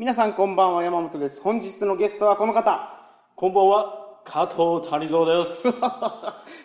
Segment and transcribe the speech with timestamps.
[0.00, 1.42] 皆さんこんばんは山本です。
[1.42, 2.88] 本日のゲストはこの方。
[3.36, 5.64] こんばんは、加藤谷蔵です。
[5.70, 5.82] ちょっ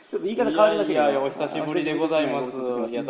[0.09, 2.57] と言い方変わりましたけどいやいやお久しぶりでございます。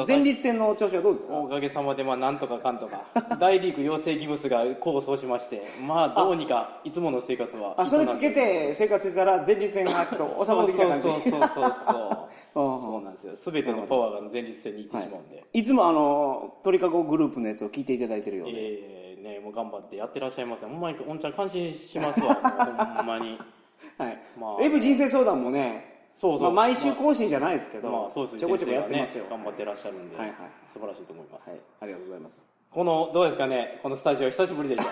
[0.07, 1.35] 前立腺の調子はどうですか？
[1.38, 3.03] おかげさまで、まあ、なんとかかんとか、
[3.39, 7.76] 大リーグ養成ギブスが構想しまして、まあ、どうにか、いつもの生活は。
[7.78, 11.73] あそれつけて生活してたら前立腺がちょっと 収まってきた感じそうそうそうそう
[12.55, 12.71] そう。
[12.71, 12.79] うん。
[12.81, 13.35] そうなんですよ。
[13.35, 15.44] すべてのパワーが前立腺に行ってしまうんで。
[15.53, 19.05] いつもあの鳥かごグループのやつを聞いていただいてるようで、ええね、もう
[19.55, 20.63] 頑張ってやってらっしゃいます。
[20.63, 20.70] よ。
[20.70, 22.36] ほんまに、おんちゃん感心しますわ。
[22.98, 23.40] ほんまに。
[23.98, 24.22] はい。
[24.38, 24.64] まあ。
[24.64, 26.41] エブ人生相談もねそうそう。
[26.44, 28.40] まあ、毎週更新じゃないですけど、まあ、そうですね。
[28.40, 30.38] ちょこちょこやってますよ、ね頑張ってらっしゃるんで、はいはい
[30.68, 31.50] 素晴らしいと思います。
[31.50, 32.55] はい、ありがとうございます。
[32.76, 34.90] この、どうですかね、このスタジオ久しぶりでしょ。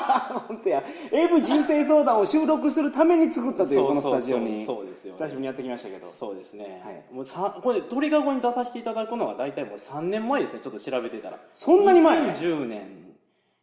[0.48, 0.82] 本当や。
[1.12, 5.18] エブ人生相談を収録するために作ったというこのスタジオにそうですよね。
[5.18, 6.06] 久しぶりにやってきましたけど。
[6.06, 7.04] そうですね、はい。
[7.12, 10.60] もうさこれ鳥かごに出させていただくのは大体もう3年前ですね。
[10.60, 11.38] ちょっと調べてたら。
[11.52, 13.05] そんなに前？2010年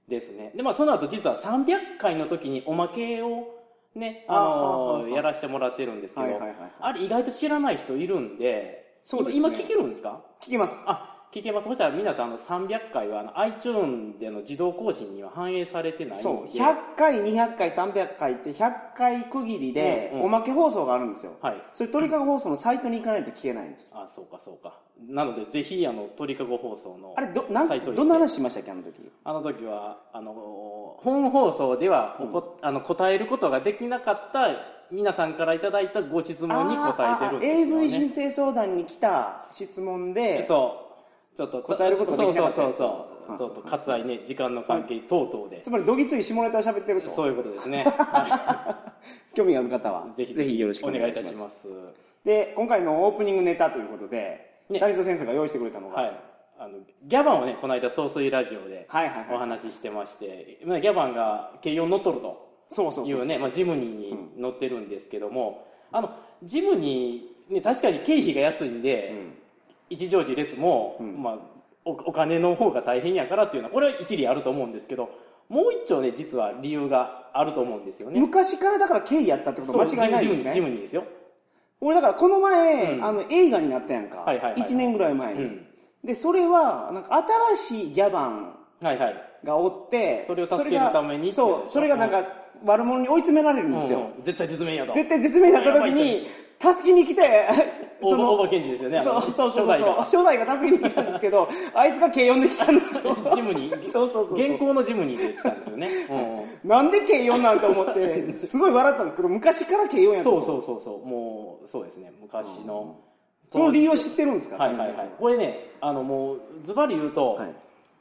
[0.07, 0.51] ですね。
[0.55, 3.47] でまあその後実は300回の時におまけを
[3.95, 6.39] ねあのやらせてもらってるんですけど、
[6.79, 9.39] あれ意外と知らない人いるんでそうですね。
[9.39, 10.21] 今今聞けるんですか？
[10.41, 10.83] 聞きます。
[10.87, 11.63] あ聞けます。
[11.63, 16.45] そしたら皆さんあの300回はあの iTune での自動更新には反映されてないそう。
[16.45, 20.25] 100回200回300回って100回区切りでうんうん。
[20.25, 21.63] おまけ放送があるんですよ、はい。
[21.73, 23.91] それ鳥かご放送のサイトに行かないと聞けないんです。
[23.97, 24.77] あそうかそうか。
[25.07, 29.11] なのでぜひあの鳥かご放送のあれどなんサイトにどんな話しましたっけあの時？
[29.23, 30.33] あの時はあの
[30.99, 34.49] 本放送ではおこ、あの答えることができなかった
[34.91, 40.82] 皆さんからいただいたご質問に答えてるんですよ、ね、AV 人生相談に来た質問でそう
[41.35, 42.55] ちょっと答えることができなかった。
[42.55, 43.37] そうそうそうそう。
[43.37, 45.61] ちょっと割愛ね時間の関係等々で。
[45.61, 47.09] つまりどぎつい下ネタを喋ってると。
[47.09, 48.93] そういうことですね、は
[49.33, 51.67] 興味がある方は いぜひぜひよろしくおお願いいたします。
[51.67, 51.73] す
[52.23, 54.79] で今回のオープニングネタということでね。
[54.79, 56.11] 谷戸先生が用意してくれたのが、はい。
[56.59, 59.35] あのギャバンをねこの間総帥ラジオではいはいはい。
[59.35, 62.53] お話ししてまして、まあギャバンが軽4乗っとると。
[62.69, 66.09] そうそうそういうね、まあ、ジムニーに乗ってるんですけども、あの
[66.41, 69.42] ジムニー、ね、確かに経費が安いんで、うん
[69.93, 71.21] 一乗寺列も、ん。
[71.21, 71.39] まあ、
[71.85, 75.09] おお金の方が大変やからっていうのはこれは一理あると思うんですけど
[75.49, 78.19] もう一丁ね実は理由があると思うんですよね。
[78.19, 81.03] 昔からだから経緯やったってこと間違いないですジムねジムニーですよ、
[81.81, 83.05] 俺だからこの前、うん。
[83.05, 84.69] あの映画になったやんか、はいはいはいはい。
[84.69, 85.67] 1年ぐらい前に、うん。
[86.03, 87.25] でそれはなんか
[87.57, 89.15] 新しいギャバンはいはい。
[89.43, 92.23] がおってそれを助けるがためにそうそれがなんか
[92.63, 94.93] 悪者に追い詰められるんですよ、うん絶対絶命やと。
[94.93, 96.27] 絶対絶命になった時に
[96.59, 97.49] 助けに来て
[98.07, 113.01] 大場大場健二ですよねそうそうそうそう初代が助けに来たんですけどあいつが軽4で来たんですよジムニーそうそうそうそう現行のジムニーで来たんですよね、うんうんなんで軽4なんて思ってすごい笑ったんですけど昔から軽4やったそうそうそうそうもうそうですね昔の、
[113.49, 117.55] その理由を知ってるんですかはいはいはいこれねあのもうズバリ言うと、はい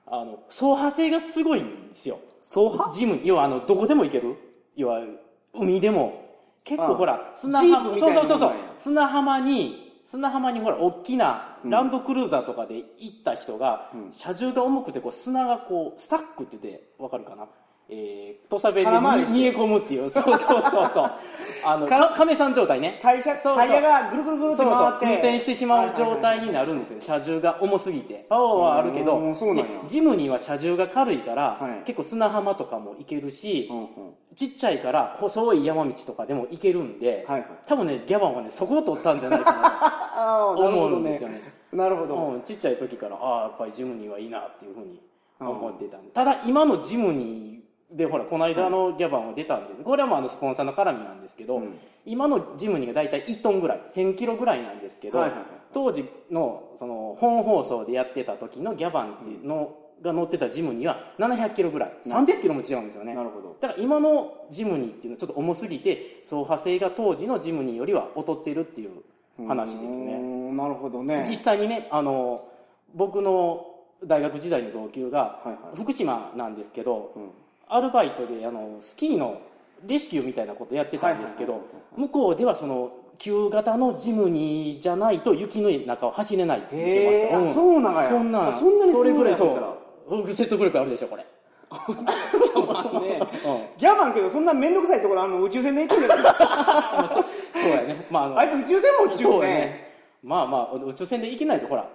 [0.07, 4.37] あの走破性がすごいんですよ走破ジム要はあのどこでも行ける
[4.77, 5.01] 要は
[5.55, 6.23] 海でも
[6.65, 17.47] 結構あほら砂浜に砂浜にほら大きなランドクルーザーとかで行った人が、車重が重くてこう砂がこうスタックって言ってわかるかな？
[17.95, 18.91] えー、土佐弁で
[19.33, 20.09] 煮え込むっていう。
[20.09, 21.13] そうそうそうそう。
[21.65, 22.99] あのか亀さん状態ね。
[23.03, 23.57] タイヤそうそう。
[23.57, 25.07] タイヤがぐるぐるぐるって回って。
[25.07, 27.03] 運転してしまう状態になるんですよね。
[27.05, 28.25] 車重が重すぎて。
[28.31, 29.21] パワーはあるけど
[29.85, 31.85] ジムには車重が軽いから、はい。
[31.85, 33.87] 結構砂浜とかも行けるし、うんうん。
[34.35, 37.49] ちっちゃいから細い山道とかでも行けるんで、はいはい。
[37.67, 39.92] 多分ねギャバンはねそこを取ったんじゃないかあ
[40.23, 40.97] あなるほどね。
[40.97, 41.53] うんですよね。
[41.73, 45.01] なるほど、うん、ちっちゃい時からああやっぱりジムニーはいいなっていうふうに
[45.41, 46.11] 思ってたんで。
[46.11, 49.83] ただ今のジムニーでほらこの間のギャバンは出たんです。
[49.83, 51.79] これはまああのスポンサーの絡みなんですけど、うん。
[52.05, 55.47] 今のジムニーが大体1トンぐらい1000キロぐらいなんですけど、はいはいはい。
[55.73, 61.93] 当時のその本放送でやってた時のギャバンっていうのが乗ってたジムニーは700キロぐらい。
[62.07, 63.15] 300キロも違うんですよね。
[63.15, 63.57] なるほど。
[63.61, 69.03] だから今のジムニーっていうのはちょっと重すぎて走破性が当時のジムニーよりは劣ってるっていう
[69.47, 70.19] 話ですね。
[70.19, 71.25] んなるほどね。
[71.29, 72.49] 実際にねあの
[72.95, 73.67] 僕の
[74.05, 75.41] 大学時代の同級が
[75.75, 77.31] 福島なんですけど、うん。
[77.69, 79.41] アルバイトであのスキーの
[79.87, 81.63] レスキューみたいなことやってたんですけど
[81.97, 88.09] 向こうではその旧型のジムニーじゃないと雪の中を走れないって言ってました、そうなんや。
[88.09, 88.43] そんなん。
[88.43, 89.79] なにそれぐらいそ
[90.11, 90.27] う。
[90.29, 91.29] 説得力あるでしょこれ、 ね。
[93.47, 93.79] うん。
[93.79, 96.23] ギャバンけどそんな面倒くさいところあの宇宙船で行ってるじゃな。
[96.23, 97.22] いですか
[97.63, 98.07] そうやね。
[98.11, 99.93] まああのあいつ宇宙船も宇宙そうね。
[100.23, 101.89] まあまあ宇宙船で行けないとほら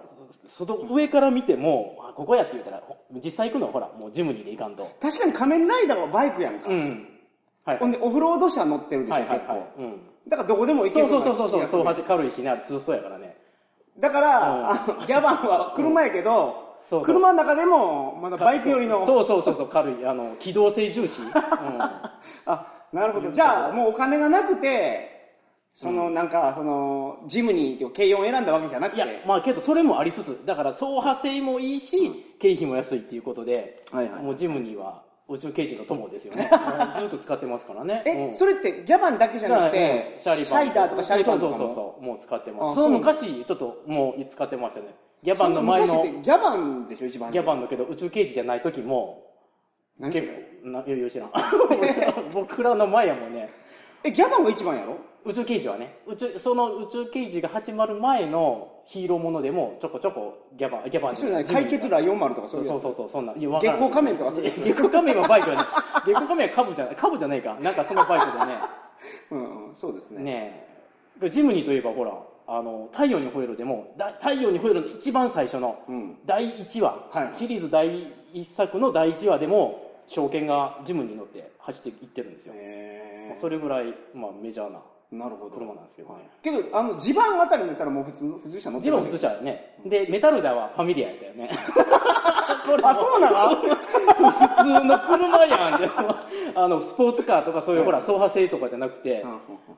[0.46, 4.90] 外上から見てもあここやって言ったらほ実際行くのはほらもうジムニーで行かんと。
[5.00, 7.08] 確かに仮面ライダーはバイクやんか、うん。
[7.64, 7.78] はい。
[7.78, 10.00] ほんでオフロード車乗ってるでしょ、はいはい結構、はいうん。
[10.28, 12.50] だからどこでも行けるそうそうそうそうそううそう軽いしね。
[12.50, 13.36] あれ通そうやからね。
[13.98, 17.02] だから、あのギャバンは車やけど、そうそう。
[17.02, 20.06] 車の中でもまだバイクよりのそうそうそうそう軽い。
[20.06, 21.30] あの機動性重視、うん、
[22.46, 23.30] あなるほど。
[23.30, 25.17] じゃあもうお金がなくて
[25.78, 28.96] そのなんかそのジムに軽音を選んだわけじゃなくて。
[28.96, 32.10] いやまあけどそれもありつつだから走破性もいいし、
[32.40, 36.50] 経費も安いっていうことで、はいはいもうジムニーは宇宙刑事の友ですよね。
[36.98, 38.02] ずっと使ってますからね。
[38.04, 38.34] え、うん。
[38.34, 39.70] それってギャバンだけじゃなくうん。
[39.70, 41.58] て、シャリバンダーとかシャリバンとかも？
[41.58, 42.82] そうそうそうもう使ってあます。
[42.82, 44.86] その昔ちょっともう使ってましたね。
[45.22, 46.04] ギャバンの前の。
[46.04, 47.30] ギャバンでしょ一番。
[47.30, 49.22] ギャバンのけど宇宙刑事じゃない時も
[50.00, 50.22] 結
[50.62, 51.30] 構な余裕知らん。
[52.34, 53.48] 僕らの前やもんね
[54.08, 54.96] えギャバンが一番やろ？
[55.24, 55.98] 宇宙刑事はね。
[56.06, 61.16] 宇宙その宇宙刑事が始まる前のヒーローものでもちょこちょこギャバンギャバン。
[61.16, 62.82] それ何解決ラ40とかそそうういうやつ？
[62.82, 63.34] そうそうそうそんな。
[63.34, 64.60] 月光仮面とかそういうやつ？
[64.62, 65.62] 月光仮面はバイクやね。
[66.06, 67.56] 月光仮面は株じゃない株じゃないか。
[67.60, 68.54] なんかそのバイクでね。
[69.30, 70.22] うんうんそうですね。
[70.22, 70.66] ね
[71.22, 71.30] え。
[71.30, 72.12] ジムニーといえばほら
[72.46, 76.18] あの太陽に吠えろでもだ太陽に吠えろの一番最初のうん。
[76.24, 77.28] 第1話、はい。
[77.32, 77.88] シリーズ第
[78.32, 84.80] 1作の第1話でも証券がジムに乗って走っていってるんですよ、へそれぐらい、まあ、メジャーな
[85.12, 85.50] えなるほど。
[85.52, 91.50] 車なんですけどね、けどあの地盤あたりにいたらもう普通普通車乗ってジムは普通車やねでメタルダはファミリアやったよね。
[92.66, 93.56] これもあそうなの？
[93.56, 93.64] 普
[94.56, 96.58] 通の車やん。
[96.58, 99.24] あのスポーツカーとかそういうほら走破性とかじゃなくて、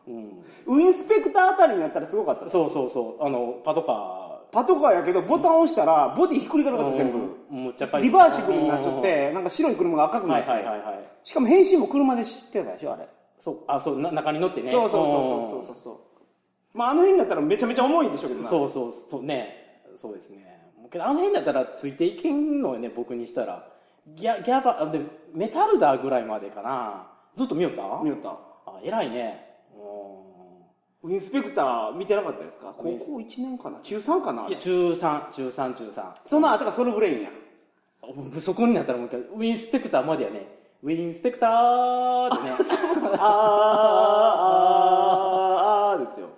[0.09, 3.25] うん、ウインスペクターあたりになったらすごかったそうそうそう。
[3.25, 10.51] あのパトカパトカーやけどボタン押したらボディひっくり返るかーった全部うんむっちゃリバーシブルになっちゃってなんか白い車が赤くなって。
[10.51, 13.07] はいはいはいしかも変身も車で知ってたでしょあれ。
[13.37, 13.59] そう。
[13.69, 14.69] あそうな中に乗ってね。
[14.69, 15.99] そうそうそうそうそうそう。
[16.79, 18.49] まああの辺だったらめちゃめちゃ重いでしょうけどな。
[18.49, 19.83] そうそうそうね。
[20.01, 20.61] そうですね。
[20.91, 23.69] けどあの辺だったらついていけんのよね僕にしたら。
[24.07, 25.01] ギャギャバあで
[25.35, 27.07] メタルダーぐらいまでかな。
[27.37, 27.83] ずっと見よった？
[28.03, 28.31] 見よった。
[28.31, 29.49] あ偉いね。
[31.03, 32.75] インスペクター見てなかったですか？
[32.77, 33.79] 高校1年かな。
[33.83, 37.31] 中3かなんいや中3中3中3その後がソルブレインや
[38.41, 40.47] そこになったらもう一回ウィンスペクターまでやね。
[40.83, 42.51] ウィンスペクターってね。
[42.51, 42.59] あー
[45.59, 46.29] あーあーですよ。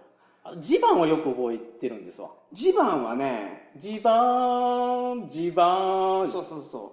[0.45, 2.31] あジバンはよく覚えてるんですわ。
[2.53, 6.27] ジバンはねジバンジバン。
[6.27, 6.91] そうそうそう。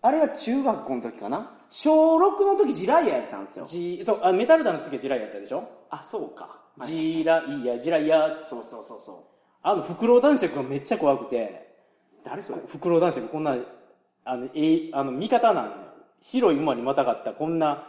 [0.00, 1.58] あれは中学校の時かな？
[1.68, 3.64] 小6の時ジライアやったんですよ。
[3.66, 6.60] ジそうあメタルダーの次はジライやったでしょ、あそうか。
[6.86, 9.16] ジライヤジライヤそうそうそうそう。
[9.62, 11.70] あのフクロウ男爵がめっちゃ怖くて。
[12.24, 12.60] 誰それ？
[12.66, 13.56] フクロウ男爵こんな
[14.24, 15.72] あの、えあの味方なんよ
[16.20, 17.88] 白い馬にまたがったこんな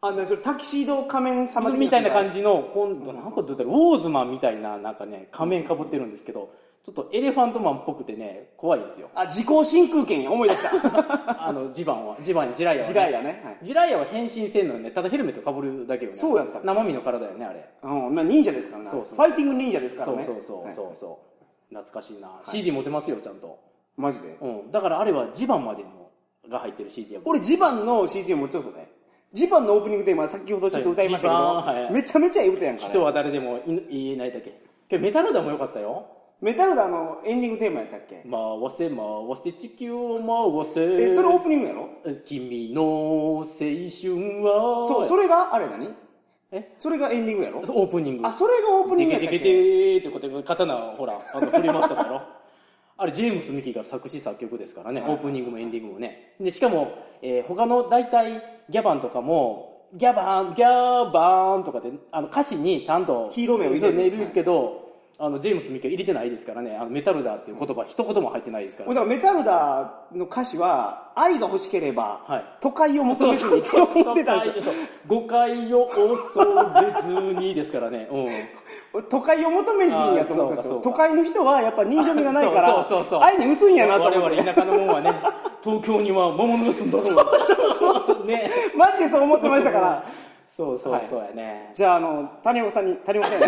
[0.00, 6.54] あねそれタキシード仮面様みたいな感じじの今度なんかどう言ったらウォーズマンみたいななんかね仮面かぶってるんですけど
[6.84, 9.10] ちょっとエレファントマンっぽくてね怖いんですよ。
[9.14, 10.70] あ時効真空権や思い出した。
[11.46, 13.56] あのジバンはジバンジライヤは、ね、ジライアね、はい。
[13.60, 14.90] ジライヤは変身せんのよね。
[14.92, 16.16] ただヘルメットかぶるだけよね。
[16.16, 16.66] そうやったっけ？
[16.66, 17.68] 生身の体よねあれ。
[17.82, 18.88] うんまあ、忍者ですからね。
[18.88, 19.16] そうそう。
[19.16, 20.22] ファイティング忍者ですからね。
[20.22, 20.90] そうそうそうはいそう。
[20.94, 21.28] そう
[21.74, 23.58] 懐かしいな、CD 持てますよちゃんと、
[23.98, 24.38] マジで？
[24.40, 25.90] うん、だからあれはジバンまでの
[26.48, 27.28] が入ってる CD やもん。
[27.28, 28.88] 俺ジバンの CD もちょっとね。
[29.32, 31.92] ジバンのオープニングテーマ先ほどちょっと歌いましたけど、はいジバンはい。
[31.92, 34.58] めちゃめちゃいい歌やんか、人は誰でもい言えないだけ？
[34.88, 36.06] けどメタルダーもよかったよ。
[36.40, 38.30] メタルダーのエンディングテーマやったっけ、回
[38.70, 38.98] せ回
[39.42, 41.04] せ地球を回せ。
[41.04, 41.88] えそれオープニングやろ？
[42.24, 43.50] 君の青春
[44.44, 44.86] は。
[44.86, 45.92] そうそれがあれ何？
[46.52, 46.72] え？
[46.78, 47.58] それがエンディングやろ？
[47.58, 48.26] オープニング。
[48.26, 49.38] あそれがオープニングやったっけ？
[49.40, 52.37] デケデケデーってことで刀をほらあの振りましたから
[53.00, 56.34] あれジェームス・ミキが作詞作曲ですからね、オープニングもエンディングもね。
[56.40, 64.18] でしかも、えー他の大体ギャバンとかもギャバンギャバーンとかであの歌詞にちゃんとヒーロー名を入れる。
[64.18, 64.88] るけど、
[65.20, 66.76] あのジェームス・ミキは入れてないですからね。
[66.76, 72.44] あのメタルダーっていう言葉一言も入ってないですから、だからメタルダーの歌詞は愛が欲しければ、はい。
[72.60, 73.60] 都会を求めずに。
[73.60, 74.74] って 思ってたんですよ。
[75.06, 76.44] 誤解を恐
[76.82, 78.26] れずにですからね、うん
[79.10, 80.80] 都会を求めずにやと思ったんですよ。
[80.82, 82.86] 都会の人はやっぱ人情味がないから
[83.20, 84.18] 愛に薄いんやなと思って。
[84.18, 85.12] 我々田舎のもんはね
[85.62, 87.00] 東京には魔物が住んだろう。
[87.00, 87.20] そう
[87.74, 88.50] そうそうね。
[88.74, 90.02] マジでそう思ってましたから。
[90.48, 93.44] そうそうはいそうやね、じゃああの谷岡さんに谷岡さんに。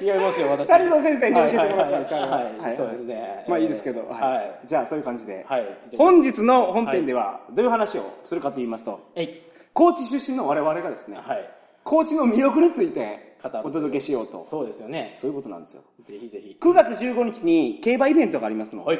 [0.00, 0.68] 違いますよ私。
[0.68, 2.76] 谷岡先生に教えてもらったんですはいはいはいはい。
[2.76, 3.44] そうですね。
[3.48, 4.20] まあいいですけど、はい。
[4.20, 4.60] はい。
[4.64, 5.66] じゃあそういう感じで、はい。
[5.98, 9.42] 本日の本編ではどういう話をするかと言いますとえい。
[9.74, 11.46] 高知出身の我々がですねはい
[11.86, 14.42] 高知の魅力についてお届けしようと。
[14.42, 15.14] そうですよね。
[15.16, 15.84] そういうことなんですよ。
[16.04, 16.58] ぜひぜひ。
[16.60, 18.98] 9月15日に競馬イベントがありますので、はい。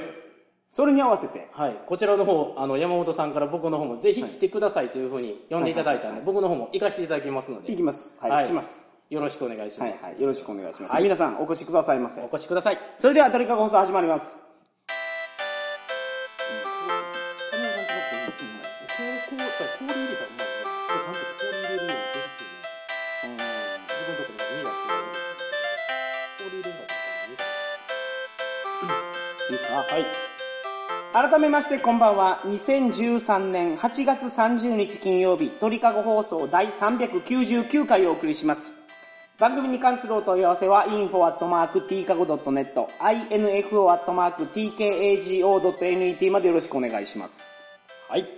[0.71, 1.49] それに合わせて。
[1.51, 7.73] はい、こちらの方あの山本さんから僕の方もぜひ来てくださいというふうに呼んでいただいたんで、僕の方も行かせていただきますので。
[7.73, 8.19] 行きます。
[8.21, 8.45] はい、はい。
[8.45, 8.87] 行きます。
[9.11, 11.03] よろしくお願いしはいます、はいよろしくお願いします、はい。
[11.03, 12.23] 皆さんお越しくださいませ。
[12.23, 12.79] お越しください。
[12.99, 14.46] それでは鳥かご放送始まります
[31.17, 32.41] 改めましてこんばんは。
[32.45, 38.71] 2013年8月30日金曜日鳥かご放送第399回をお送りします。
[39.39, 44.31] 番組に関するお問い合わせは info.tkago.net info.tkago.net
[46.31, 47.49] までよろしくお願いします。
[48.11, 48.29] はい。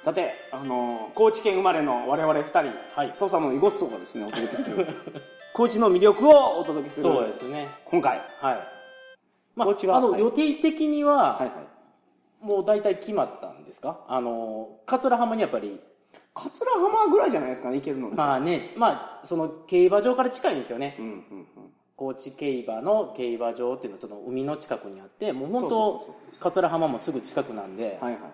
[0.00, 3.12] さて、あのー高知県生まれの我々二人、はい。
[3.18, 4.86] 父様のイゴッソがですねお届けする
[5.52, 7.68] 高知の魅力をお届けするそうですね。
[7.84, 8.22] 今回。
[8.40, 8.60] はい。
[9.54, 11.71] まああの予定的には、はいはい
[12.42, 14.00] もう大体決まったんですか？
[14.08, 15.80] あの桂浜にやっぱり
[16.34, 20.96] 桂浜ぐらいじゃないですかね行けるのにまあねまあその競馬場から近いんですよね。
[20.98, 21.46] うんうんうん。
[21.94, 28.28] 高知競馬の競馬場っていうのはその海の近くにあってもう本当桂浜もすぐ近くなんで、はいはいはいは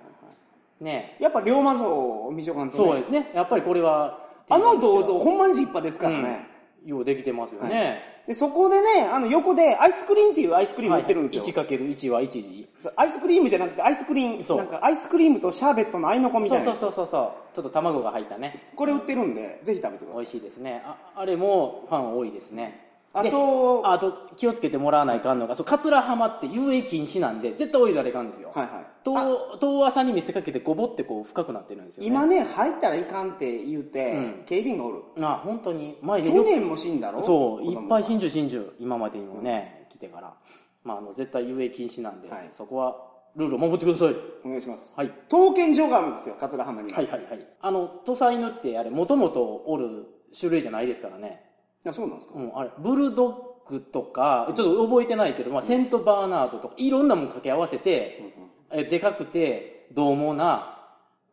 [0.80, 1.16] ね。
[1.20, 2.84] いやっぱ龍馬像を見とかんとね。
[2.84, 3.30] そうですね。
[3.34, 6.57] やっぱりこれはあの銅像ほんまに立派ですからね、うん
[6.88, 14.58] ようできてますよね、でそこでねあの横でアイスクリーンっていうアイスクリーム売ってるんですよ、1×1 は1そうアイスクリームじゃなくてアイスクリーンそう。
[14.58, 17.18] なんかアイスクリームとシャーベットの合いの子みたそいうなそうそうそうそ
[17.52, 17.54] う。
[17.54, 18.70] ちょっと卵が入ったね。
[18.76, 20.16] これ売ってるんでぜひ食べてください。
[20.16, 20.82] 美味しいですね。
[20.84, 28.72] ああれもファン多いですねあでとあと気をつけてもらわないかんのがそう桂浜って遊泳禁止なんで絶対泳いだらいかんですよ、はいはい。
[28.80, 34.42] あ遠遠浅に見せかけてゴボってこう深くなってるんですよ、ね、今ね入ったらいかんって言うて、うん。
[34.46, 35.02] 警備員がおる。
[35.20, 35.98] あ本当に。
[36.02, 37.24] 前で去年も死んだろ？
[37.24, 40.34] そういっぱい真珠真珠今までにもね、来てから、
[40.84, 42.48] まあ、あの絶対遊泳禁止なんで、はい。
[42.50, 42.96] そこは
[43.36, 44.16] ルールを守ってください。
[44.44, 44.94] お願いします。
[44.96, 45.08] はい。
[45.30, 47.46] 刀剣場があるんですよ桂浜には、はいはいはい。
[47.60, 50.06] あの土佐犬ってあれもともとおる
[50.38, 51.42] 種類じゃないですからね、
[51.84, 53.28] いやそうなんですか、うん、あれブルド
[53.68, 58.34] ッグとかちょっと覚えてないけど、まあ、セントバーナードとかいろんなもん掛け合わせて、
[58.70, 60.74] えでかくて獰猛な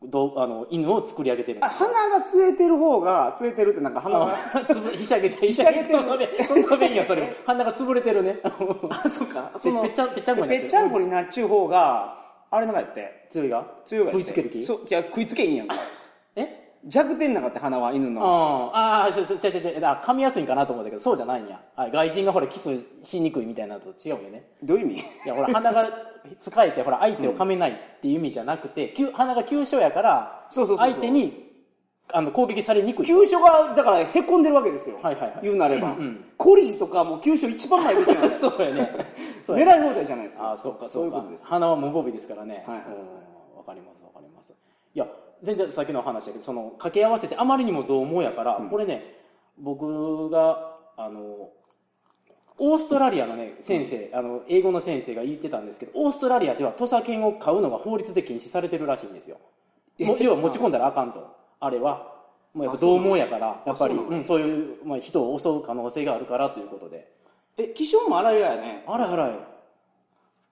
[0.04, 1.60] どうあの犬を作り上げてる。
[1.60, 4.36] んあ鼻がつえてる方がつえてるってなんか鼻が
[4.96, 7.36] ひしゃげてひしゃげてとそべとそべにはそれ。
[7.48, 8.40] 鼻が潰れてるね。
[8.44, 9.52] あそうか。
[9.58, 12.18] そのぺっちゃんぺっちゃんこにぺっちゃんこになっちゅう方が
[12.52, 13.26] あれなんかやって。
[13.30, 13.66] 強いが？
[13.86, 14.64] 強いが食いつける気？
[14.64, 15.76] そういや食いつけいいんやんか。
[15.76, 15.80] え
[16.88, 18.22] 弱点なんかって鼻は犬の。
[18.22, 21.60] あーあーそうそうちゃちゃちゃ噛みやすいんかなと思ったけどそうじゃないんや。
[21.76, 24.44] あ外人がほらキスしにくいみたいなのと違うよね。
[24.64, 25.00] どういう意味？
[25.00, 25.90] いやほら鼻が
[26.40, 30.94] 使えてほら相手を噛めないっていう意味じゃなくて、急鼻が急所やからそうそうそうそう。
[30.94, 31.44] 相手に
[32.14, 35.40] あの攻撃されにくい急所がだからへこんでるわけですよ、はいはいはい。
[35.42, 36.26] 言うなれば、うんうん。
[36.38, 38.96] コリーとかもう急所一番前出てないそうやね。
[39.44, 39.72] そうやね。
[39.74, 42.64] 狙い放題じゃないですかああそうかそそううかいうことです鼻は無防備ですからね。
[42.68, 42.96] はいはいはい。
[43.54, 43.58] うん。
[43.58, 44.54] わかりますわかります。
[44.94, 45.08] いや
[45.46, 49.16] 全然さっきの話だけどその掛け合わせてあまりにも獰猛やから、これね
[49.58, 51.52] 僕があの
[52.58, 59.38] オーストラリアのね先生、あの英語の先生が言ってたんですけどオーストラリアでは土佐犬を飼うのが法律で禁止されてるらしいんですよ。
[59.98, 61.36] 要は持ち込んだらあかんと。
[61.60, 62.14] あれは。
[62.54, 63.74] もうやっぱ獰猛やからや。
[63.74, 63.96] っぱり。
[63.96, 67.12] そううん、そういう、まあ、人を襲う可能性があるからということで。
[67.58, 68.84] え気性も荒いやね。
[68.88, 69.08] あら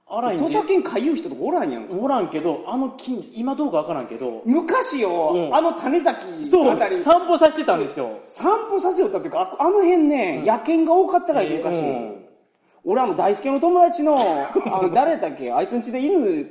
[0.08, 0.44] あらんで。
[0.44, 4.42] 土佐犬かゆい人とかおらんやんおらんけどあの近所今どうかわからんけど。
[4.46, 5.56] 昔よ、うん。
[5.56, 6.70] あの種崎そう。
[6.72, 7.04] あたり。
[7.04, 8.20] 散歩させてたんですよ。
[8.24, 12.26] 散歩させよったっていうかああの辺ね、野犬が多かったから昔、うん。
[12.86, 15.52] 俺あの大輔の友達のあの 誰だっけ？
[15.52, 16.48] あいつんちで犬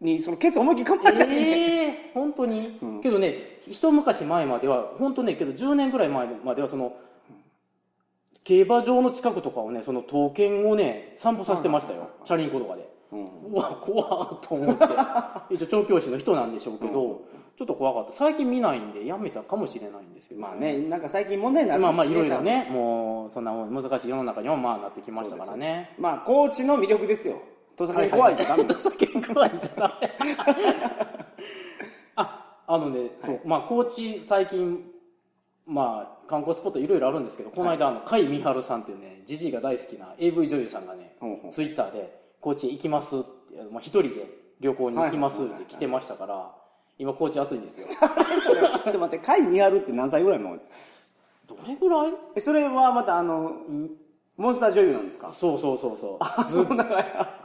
[0.00, 6.94] にそのケツ思いっきりかまれたええ本当に、けどね一昔前までは本当ねけど10年ぐらい前まではその
[8.44, 14.84] 競馬場の近くとかをねその刀剣をね散歩させてましたよ、チャリンコとかで、うわ怖っと思って。
[15.50, 17.22] 一応調教師の人なんでしょうけど、
[17.56, 18.12] ちょっと怖かった。
[18.12, 25.94] 最近見ないんでやめたかもしれないんですけど、まあねなんか最近問題になるまあまあいろいろねもうそんな難しい世の中にもまあなってきましたからね。
[25.98, 27.42] まあ高知の魅力ですよ。
[27.76, 30.10] 土佐犬怖いじゃダメ土佐犬怖いじゃダメ。
[32.16, 34.84] ああのね、そうまあ高知最近
[35.72, 41.14] まあ観光スポットいろいろあるんですけどこの間あの甲斐美晴さんっていうねジジイが大好きな AV 女優さんがね
[41.52, 43.26] ツイッターで高知行きますって
[43.70, 44.26] まあ一人で
[44.60, 46.50] 旅行に行きますって来てましたから
[46.98, 47.86] 今高知暑いんですよ。
[48.42, 50.58] それちょっと待って甲斐見張るって何歳ぐらいの？
[51.46, 52.12] どれぐらい？
[52.34, 53.52] えそれはまたあの
[54.40, 55.30] モンスター女優なんですか？
[55.30, 56.24] そうそうそうそう。
[56.50, 56.64] す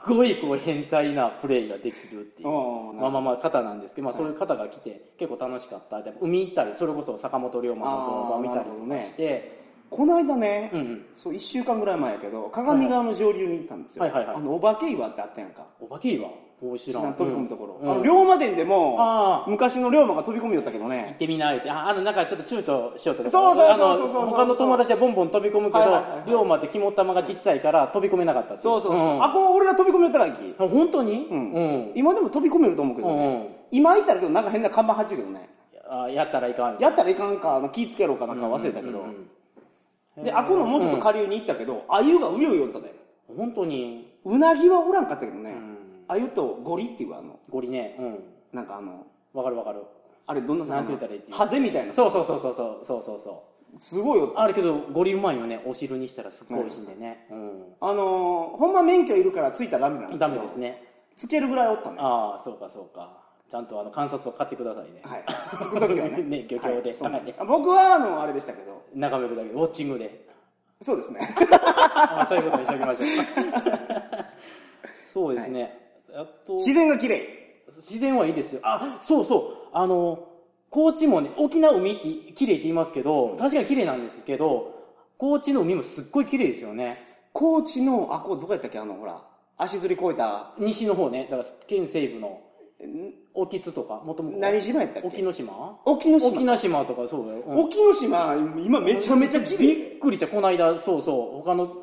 [0.07, 2.47] ごいこう変態なプレイができるっていう。
[2.47, 6.01] まあまあまあ方なんですけど、まあ、そういう方が来て結構楽しかった。
[6.01, 9.59] で海行ったりそれこそ坂本龍馬の銅像見たりとかして、
[9.89, 11.05] この間ね、うんうん。
[11.11, 14.35] そう1週間ぐらい前やけど鏡川の上流に行ったんですよ、はいはいはい。
[14.37, 15.65] あのお化け岩ってあったやんか。
[15.81, 16.29] お化け岩？
[16.29, 16.44] 大
[16.77, 17.91] 知らん知らん飛び込むところ、うん。
[17.91, 21.69] あの龍馬伝でも昔の龍馬が飛び込みよったけど行っねてみないって。
[21.69, 29.23] ああのなんかちょっと躊躇しようとそうそうそうそうそうそう他の友達はボンボン飛び込むけど、はいはい龍馬って肝っ玉がちっちゃいから飛び込めなかったそうそうそう、ん。
[29.23, 30.39] あこう俺ら飛び込みよったからき。
[30.57, 31.27] あ本当に？
[31.29, 31.51] うん。
[31.51, 31.91] うん。
[31.95, 33.13] 今でも飛び込めると思うけど、ね。
[33.13, 33.47] うんうん。
[33.71, 35.49] 今行ったらけどなんか変な看板貼っちゅうけどね。
[35.87, 39.29] あやったらいかんやったらいかんかあの気ぃつけろかなんか忘れたけど、うんうん
[40.23, 42.95] であこのもうちょっと下流に行ったけど、鮎がうようよったで。
[43.35, 44.15] 本当に。
[44.23, 45.74] うなぎはおらんかったけどね、うん
[46.07, 48.19] 鮎とゴリっていうあのゴリねうん。
[48.53, 49.83] なんかあのわかるわかる。
[50.27, 50.75] あれどんな魚？
[50.75, 51.37] なんて言ったらいいっていう。
[51.37, 51.93] ハゼみたいな。
[51.93, 53.43] そうそうそうそうそうそうそうそ
[53.75, 53.79] う。
[53.79, 57.27] すごいよあるけどゴリうまいよねお汁にしたらすっごい美味しいんでね。
[57.29, 57.63] うん。
[57.81, 60.83] あのーほんま免許いるからついたらダメなんですダメですね。
[61.15, 61.97] つけるぐらいおったね。
[61.99, 63.23] ああそうかそうか。
[63.47, 65.01] ちゃんとあの観察を買ってくださいね。
[65.03, 65.23] はい。
[65.61, 66.23] つく時はね。
[66.23, 66.75] ね漁協で。
[66.75, 67.37] はいそうなんです。
[67.45, 68.81] 僕はあのあれでしたけど。
[68.95, 70.25] 眺めるだけウォッチングで。
[70.81, 71.19] そうですね。
[71.95, 73.07] あそういうことにしておきましょう。
[75.07, 75.73] そうですね、あと
[76.57, 77.63] 自然が綺麗。
[77.67, 78.61] 自然はいいですよ。
[78.63, 79.67] あそうそう。
[79.73, 80.27] あの
[80.69, 84.73] 高知もね沖縄海って綺麗って言いますけど確かに綺麗なんですけど
[85.17, 87.01] 高知の海もすっごい綺麗ですよね。
[87.33, 88.79] 高知のあこうどこやったっけ？
[88.79, 89.21] あのほら
[89.57, 90.53] 足摺り越えた。
[90.59, 91.27] 西の方ね。
[91.29, 92.41] だから県西部の
[93.33, 95.07] 沖津とかもともと何島やったっけ？
[95.07, 95.79] 沖ノ島？
[95.85, 96.29] 沖ノ島。
[96.29, 97.59] 沖ノ島とかそうだよ、うん。
[97.65, 99.57] 沖ノ島今めちゃめちゃ綺麗。
[99.57, 100.27] びっくりした。
[100.27, 101.41] この間そうそう。
[101.41, 101.75] 他の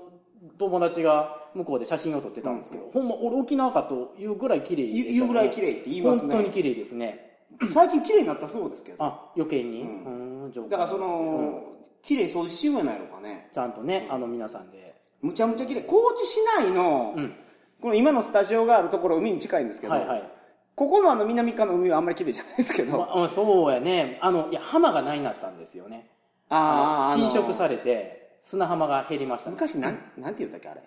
[0.58, 5.12] 友達が向こうで写真を撮ってたんですけど、ほんま俺沖縄かというぐらい綺麗でしたね。
[5.14, 7.38] 言うぐらい綺麗って言います本当にね綺麗ですね。
[7.66, 9.04] 最近綺麗になったそうですけど。
[9.04, 11.02] あ余計に、ううんだからそうん。
[11.02, 11.62] の
[12.02, 13.48] 綺麗掃除しようやないのかね。
[13.52, 14.94] ちゃんとねあの皆さんで。
[15.20, 15.82] むちゃむちゃ綺麗。
[15.82, 17.34] 高知市内のうん。
[17.80, 20.30] この今のスタジオがあるところ海に近いんですけどはいはい。
[20.74, 22.98] ここのあの南側の海はあんまり綺麗じゃないですけど。
[22.98, 24.18] まあ、 そうやね。
[24.22, 26.08] あのいや浜がないなったんですよね。
[26.48, 30.82] あー侵食されれて砂浜が減りました、ね、昔なんなんて言ったっけあれ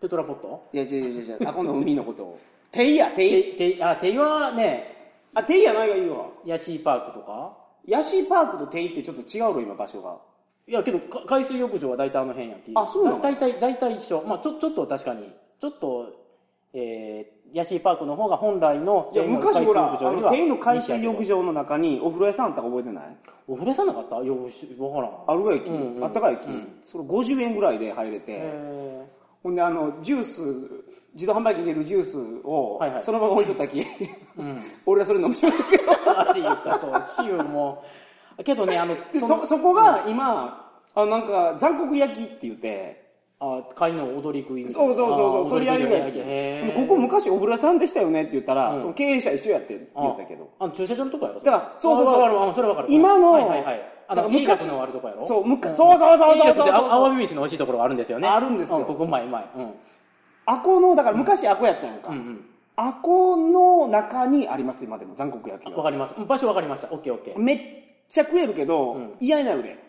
[0.00, 0.68] テトラポット？
[0.72, 2.38] いや違う違う違う あこの海のことを。
[2.72, 3.56] テイやテイ。
[3.56, 4.94] ててあ手はね
[5.34, 7.52] あテイやないがいいわヤシーパークとか？
[7.86, 10.16] ヤシーパークとテイってちょっと違うの今場所が。
[10.68, 12.72] いやけどか海水浴場は大体あの辺やき。
[12.74, 13.16] あそうなの？
[13.16, 14.22] だ大体大体一緒。
[14.26, 15.30] まあちょちょっと確かに。
[15.60, 16.12] ちょっと
[16.78, 19.96] えー、ヤシーパークの方が本来のいや昔ほら
[20.28, 23.16] テイの海水浴場の中にお風呂屋さんあったか覚えてない？
[23.48, 24.16] お風呂屋さんなかった？
[24.22, 25.10] いやわからん。
[25.26, 29.05] あるぐらい駅、うんうんあったかい駅、うんそれ50円ぐらいで入れて、へ
[29.42, 30.42] ほんであのジュース
[31.14, 33.02] 自動販売機に入れるジュースをはいはい。
[33.02, 33.86] そのまま置いとったき、ー
[34.36, 34.62] うん。
[34.86, 35.84] 俺はそれ飲みちゃったけど。
[36.20, 36.92] ありがとう
[37.24, 37.84] 塩も
[38.44, 43.06] けどねあのでそそそこが今あのなんか残酷焼きって言って。
[43.38, 45.46] あ貝の踊り食いそうそうそうそう。
[45.46, 48.94] それやり食いここ昔お風呂屋さんでしたよねって言ったら、うん。
[48.94, 50.48] 経営者一緒やって言ったけど。
[50.58, 51.40] あの駐車場のとこやろ？
[51.40, 52.54] だからそうそうそう。
[52.54, 52.88] それわかる。
[52.90, 55.26] 今のはいはいはいあだから昔のあるとこやろ？
[55.26, 55.74] そうむかん。
[55.74, 56.66] そうそうそうそうそうそう。
[56.68, 58.28] そうあアワビ飯の美味しいところがあるんですよね。
[58.28, 58.84] あるんですよ。
[58.84, 59.48] ここうまいうまい。
[59.56, 59.74] うん。
[60.46, 62.44] あこのだから昔あこやったやんか、うんうん。
[62.76, 66.14] あこの中にあります今でも残酷焼きがわかります。
[66.26, 66.88] 場所わかりました。
[66.92, 67.38] オッケーオッケー。
[67.38, 67.60] めっ
[68.08, 69.14] ちゃ食えるけど、うん。
[69.20, 69.84] 嫌になるで。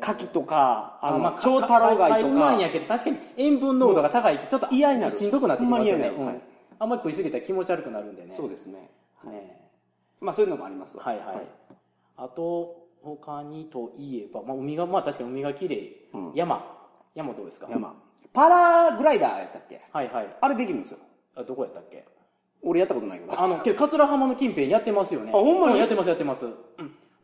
[0.00, 2.62] 牡蠣とかあの、まあ長太郎貝とうまいんか。
[2.64, 5.12] やけど確かに塩分濃度が高いきちょっと嫌になる。
[5.12, 6.08] しんどくなってきますよね。
[6.08, 6.40] うんはい。
[6.80, 8.30] あんまり食いすぎたら気持ち悪くなるんでね。
[8.30, 8.90] そうですね。
[9.24, 9.60] ね
[10.20, 11.04] まあそういうのもありますわ。
[11.04, 11.18] はい。
[11.18, 11.46] はい、
[12.16, 16.32] あと他にといえば、まあ、海がまあ確かに海が綺麗、うん。
[16.34, 16.64] 山。
[17.14, 17.68] 山どうですか？
[17.70, 17.94] 山。
[18.32, 19.82] パラグライダーやったっけ？
[19.92, 20.36] はいはい。
[20.40, 20.98] あれできるんですよ。
[21.36, 22.04] あどこやったっけ？
[22.62, 23.40] 俺やったことないけど。
[23.40, 25.30] あのけど桂浜の近辺やってますよね。
[25.30, 25.74] あほんまに？
[25.74, 26.52] うやってますやってます、うん、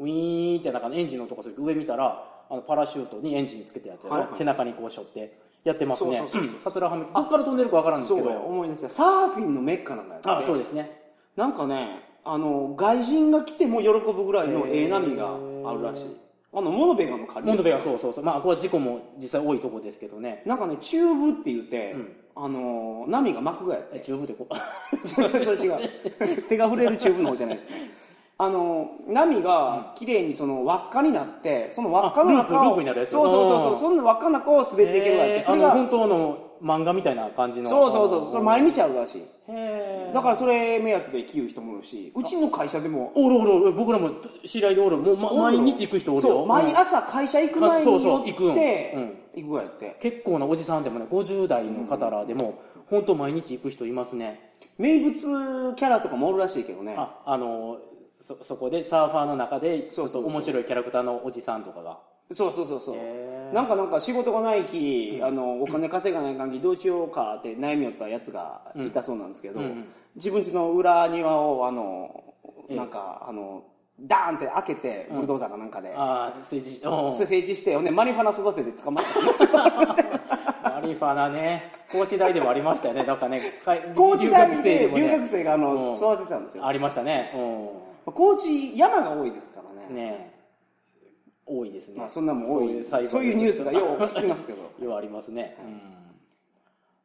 [0.01, 4.37] ウィーンってなんかエンジンのとこする上見たらあのパラシュートにエンジンつけたやつやろ、はいはい。
[4.37, 6.21] 背中にこう背負ってやってますね。
[6.65, 8.89] 桂浜どっから飛んでるかわからんですそうやけど思い出した。
[8.89, 10.91] サーフィンのメッカなんかやってあそうですね。
[11.37, 16.17] なんかねあの外人が来ても喜ぶぐらいのええ波があるらしい。
[16.53, 18.25] あのモノベガの借りモンドベがそうそうそう。
[18.25, 20.43] まあここは事故も実際多いとこですけどね。
[20.45, 22.17] なんかねチューブって言って、うん。
[22.37, 25.09] あの波が巻くぐらってえ中部でこう。
[25.09, 25.89] そうそうそう違う。
[26.49, 27.91] 手が触れるチューブの方じゃないですね。
[28.37, 33.11] あの波が綺麗にその輪っかになってその輪っかの中をあループループになるやつ。
[33.11, 33.77] そうそうそううんそう。
[33.77, 35.31] そんな輪っかの中を滑っていけるわけ。
[35.31, 35.39] へー。
[35.39, 37.69] あのそれが本当の漫画みたいな感じの。
[37.69, 38.31] そうそうそう。
[38.31, 39.23] それ毎日あるらしい。
[39.49, 42.13] へだからそれ目当てで来る人もいるし。
[42.15, 43.55] うちの会社でもおるおる。
[43.55, 44.11] おる僕らも
[44.45, 44.97] 知り合いでおる。
[44.97, 46.29] もう、ま、毎日行く人おるよ。
[46.29, 46.47] そう。
[46.47, 48.55] 毎朝会社行く前にそうそう寄って行くん。
[49.35, 49.97] 行くぐらいやって。
[50.01, 54.53] 結構なおじさんでもね50代の方らでも本当毎日行く人いますね。
[54.77, 56.95] 名物キャラとかもおるらしいけどね。
[56.97, 57.79] ああの
[58.21, 61.99] そそこでサーファーの中でちょっと面白いキャラクターのおじさんとかが
[62.31, 62.97] そうそうそうそう。
[62.97, 63.55] へー。
[63.55, 69.85] なんかなんか仕事がないき、あのお金稼がないかんきどうしようかって悩みよったやつがいたそうなんですけど、うんうん。
[70.17, 72.25] 自分家の裏庭をあの
[72.69, 72.77] ええ。
[72.77, 73.65] なんかあの
[74.01, 80.71] ダーンって開けてブルドーザーかなんかで、ああ政治しておうそれ整地してほんでマリファナ育てて捕まった。
[80.71, 81.73] マリファナね。
[81.91, 83.05] 高知大でもありましたよね。
[83.05, 83.41] なんかね
[83.97, 85.93] 高知大で留学生があの、うん。
[85.95, 86.67] 育ててたんですよ。
[86.67, 87.33] ありましたね。
[88.05, 89.87] 高知山が多いですからね。
[89.89, 90.38] うんねえ
[91.49, 91.99] 多いですね。
[91.99, 92.85] まあ、そんなもん多い。
[92.85, 94.59] そういうそういうニュースがよう聞きますけど。
[94.85, 95.57] ようありますね、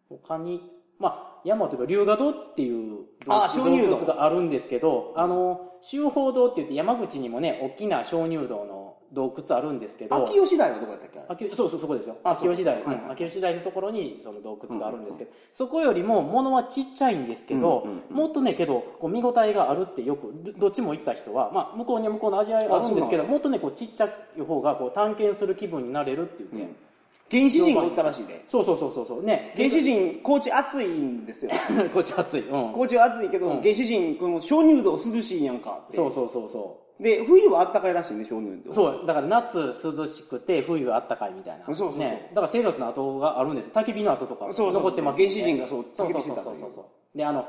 [0.10, 0.62] うん、他に
[1.00, 4.06] まあ山といえば龍河洞っていうあ鍾乳洞。
[4.06, 12.18] があるんですけどあの修法堂って言って山口にもね大きな鍾乳洞の洞窟あるんですけど秋吉台はどこやったっけそうそうそこですよ。
[12.24, 18.16] 秋吉台、秋吉台のところにその洞窟があるんですけど、そこよりも物はちっちゃいんですけど、うんうんうん。
[18.16, 26.74] もっとねけどこう見応えがあるってよくどどっちも行った人は、まあ、向こうには向こうの味わいがあるんですけどもっとねこうちっちゃい方がこう探検する気分になれるって言って、
[27.32, 27.76] 原始人。
[27.76, 29.24] がおったらしいでそうそうそうそうそう。
[29.24, 29.52] ね。
[29.56, 31.52] 原始人高知暑いんですよ。
[31.94, 33.62] こっち暑い、うん、高知は暑いけど、うん。
[33.62, 35.98] 原始人この鍾乳洞涼しいやんかって。
[35.98, 37.04] そうそうそうそう。
[37.04, 38.74] で冬はあったかいらしいね鍾乳洞。
[38.74, 39.06] そう。
[39.06, 41.66] だから夏涼しくて冬あったかいみたいな。
[41.66, 44.74] そうそうそうね、だから生活の跡があるんです焚き火の跡とかそうそうそう。
[44.84, 47.48] 残ってますよね原始人がそうそうそう焚き火してたそうそうそうであの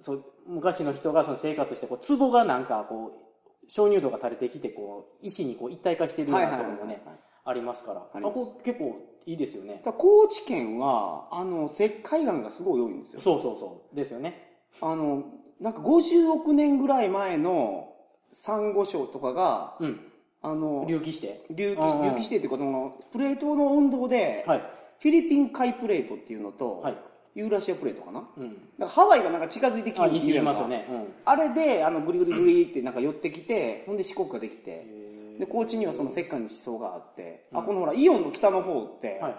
[0.00, 8.06] そう昔の人がその生活してこう壺がなんかこう鍾乳洞が垂れてきてこう石にこう一体化してるようなところもねはいありますから。
[8.12, 8.40] あります。
[8.40, 9.80] あこれ結構いいですよね。
[9.84, 13.20] だ高知県はあの石灰岩がすごい多いんですよ。
[13.20, 13.96] そうそうそう。
[13.96, 14.58] ですよね。
[14.80, 15.24] あの
[15.60, 17.92] なんか50億年ぐらい前の
[18.32, 20.00] サンゴ礁とかがうん。
[20.44, 21.44] あの隆起して。
[21.50, 24.58] 隆起隆起してっていうかそのプレートの温度で、はい。
[24.98, 26.96] フィリピン海プレートっていうのと、はい。
[27.34, 28.20] ユーラシアプレートかな。
[28.20, 30.86] だかうんらハワイがなんか近づいてきてあ言って言うやんかますよね。
[30.90, 31.06] うん。
[31.24, 34.84] あれであのグリグリグリってなんか寄ってきてほんで四国ができて
[35.38, 39.34] で高知にはその石灰の地層があって、あこのほらイオンの北の方って、はいはい。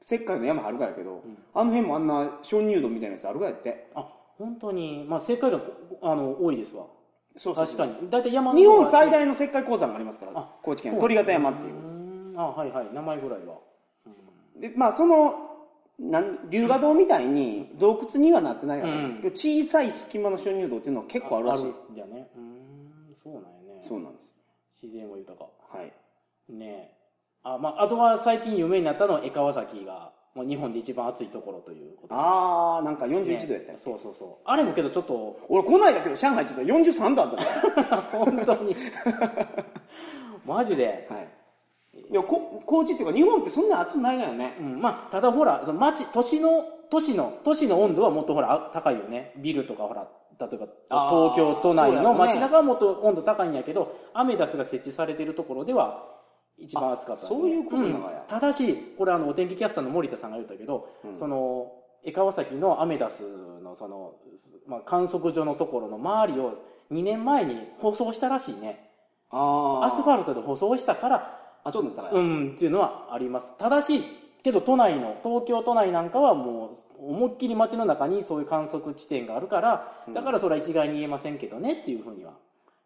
[0.00, 1.22] 石灰の山あるかやけど、
[1.54, 3.90] あの辺もあんな鍾乳洞みたいなやつあるかやって。
[3.94, 4.06] あ
[4.38, 5.60] 本当にまあ正解が
[6.02, 6.84] あの多いですわ。
[7.34, 7.96] そう確かに。
[8.10, 12.38] 大体山の日本最大の石灰鉱山がありますからあ高知県鳥形山っていう。
[12.38, 12.88] あはいはい。
[12.92, 13.56] 名前ぐらいは。
[14.60, 15.34] でまあその
[15.98, 19.22] なん龍河洞みたいに洞窟にはなってないから、うん。
[19.22, 21.64] けど小さい隙間の鍾乳洞っていうのは結構あるらしい。
[21.64, 22.28] んじゃね。
[22.36, 23.14] うーん。
[23.14, 23.80] そうなんやね。
[23.80, 24.34] そうなんです
[24.80, 25.46] 自然は豊か。
[25.72, 25.92] はい。
[26.52, 26.90] ねえ。
[27.42, 32.08] あ,、まあ、あとは最近有名になったのは江川崎がもう日本で一番暑いところということ。
[32.08, 34.28] でああなんか41度やったねそうそうそう。
[34.44, 38.76] あれもけどちょっと俺この間けど上海ちょっと43度あったから 本当に。
[40.44, 41.28] マジで、はい。
[42.10, 42.22] いや。
[42.22, 44.56] こ高知っていうか日本ってそんな暑くないのよね。
[44.60, 49.32] うん、まあただほらその町都市の都市の都市の温度はもっとほらあ高いよね。
[49.38, 50.06] ビルとかほら
[50.38, 50.66] 例えば
[51.30, 56.16] 東京都内の街中はもっと温度高いんやけどアメダスが設置されているところでは
[56.58, 57.22] 一番暑かった。
[57.22, 58.22] そういうことなのや。
[58.22, 58.26] ん。
[58.26, 61.72] ただしこれあのお天気キャスターの森田さんが言ったけど、その
[62.04, 63.22] 江川崎のアメダス
[63.62, 64.14] のその、
[64.66, 66.54] まあ、観測所のところの周りを
[66.92, 68.90] 2年前に舗装したらしいね。
[69.30, 73.56] あアスファルトで舗装したから暑くなったらうんっていうのはあります。
[73.58, 74.02] ただし
[74.46, 82.34] けど都内の東京都内なんかはもう思いっきり街の中にそういう観測地点があるからだからそれは一概に言えませんけどねっていうふうには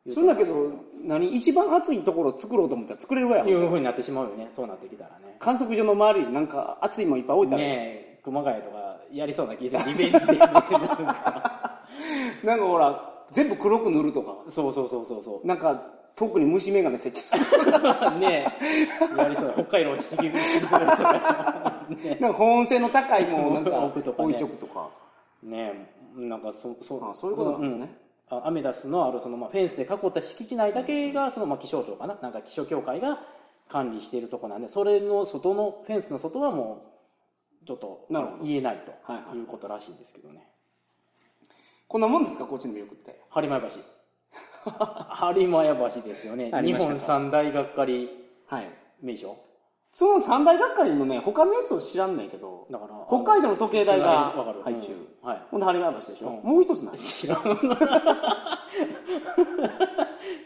[0.07, 0.73] 言そんだけど
[1.05, 4.49] 何一番暑いところを作ろうと思ったら作れるわやんいうふうになってしまうよね。
[4.49, 5.37] そうなってきたらね。
[5.39, 9.93] 観測所の周りになんか暑いもんいっぱい置いたら、ねえ熊谷とかやりそうな気がする。
[9.93, 11.83] リベンジで、ね、なんか。
[12.43, 14.37] なんかほら全部黒く塗るとか。
[14.49, 15.47] そうそうそうそうそう。
[15.47, 15.83] なんか
[16.21, 17.71] 遠くに虫眼鏡設置する。
[18.21, 19.17] ねえ。
[19.19, 19.53] やりそう。
[19.55, 20.31] 北海道を引きずる
[20.61, 21.87] とか。
[21.89, 24.25] ねなんか保温性の高いもんなんか置くとかね。
[24.27, 24.91] 置いちょくとか。
[25.43, 25.73] ね
[26.19, 26.21] え。
[26.21, 27.97] なんかそそあそういうことなんですね。
[28.31, 28.39] うん。
[28.39, 32.19] あアメダスのあるそのまあフェンスで囲った敷地内だけがそのまあ気象庁かな？
[32.21, 33.23] なんか気象協会が
[33.69, 36.83] 管理しているとこなんでそれの外のフェンスの外はも
[37.63, 38.07] うちょっと
[38.43, 39.39] 言えないとはいはい。
[39.39, 40.47] いうことらしいんですけどね。
[41.89, 42.45] こんなもんですか？
[42.45, 43.19] 高知の魅力って。
[43.33, 43.81] 播磨橋
[44.67, 46.51] 播磨橋ですよね。
[46.63, 48.09] 日本三大がっかり。
[48.47, 48.69] はい。
[49.03, 49.37] 名所？
[49.93, 54.63] その三大学会のね他のやつを知らんねんけどだから北海道の時計台がわかる。
[54.63, 55.27] 配中、う。
[55.27, 55.29] ん。
[55.29, 55.43] はい。
[55.51, 56.53] ほんで播磨橋でしょ、うん。
[56.53, 57.41] もう一つない知らん。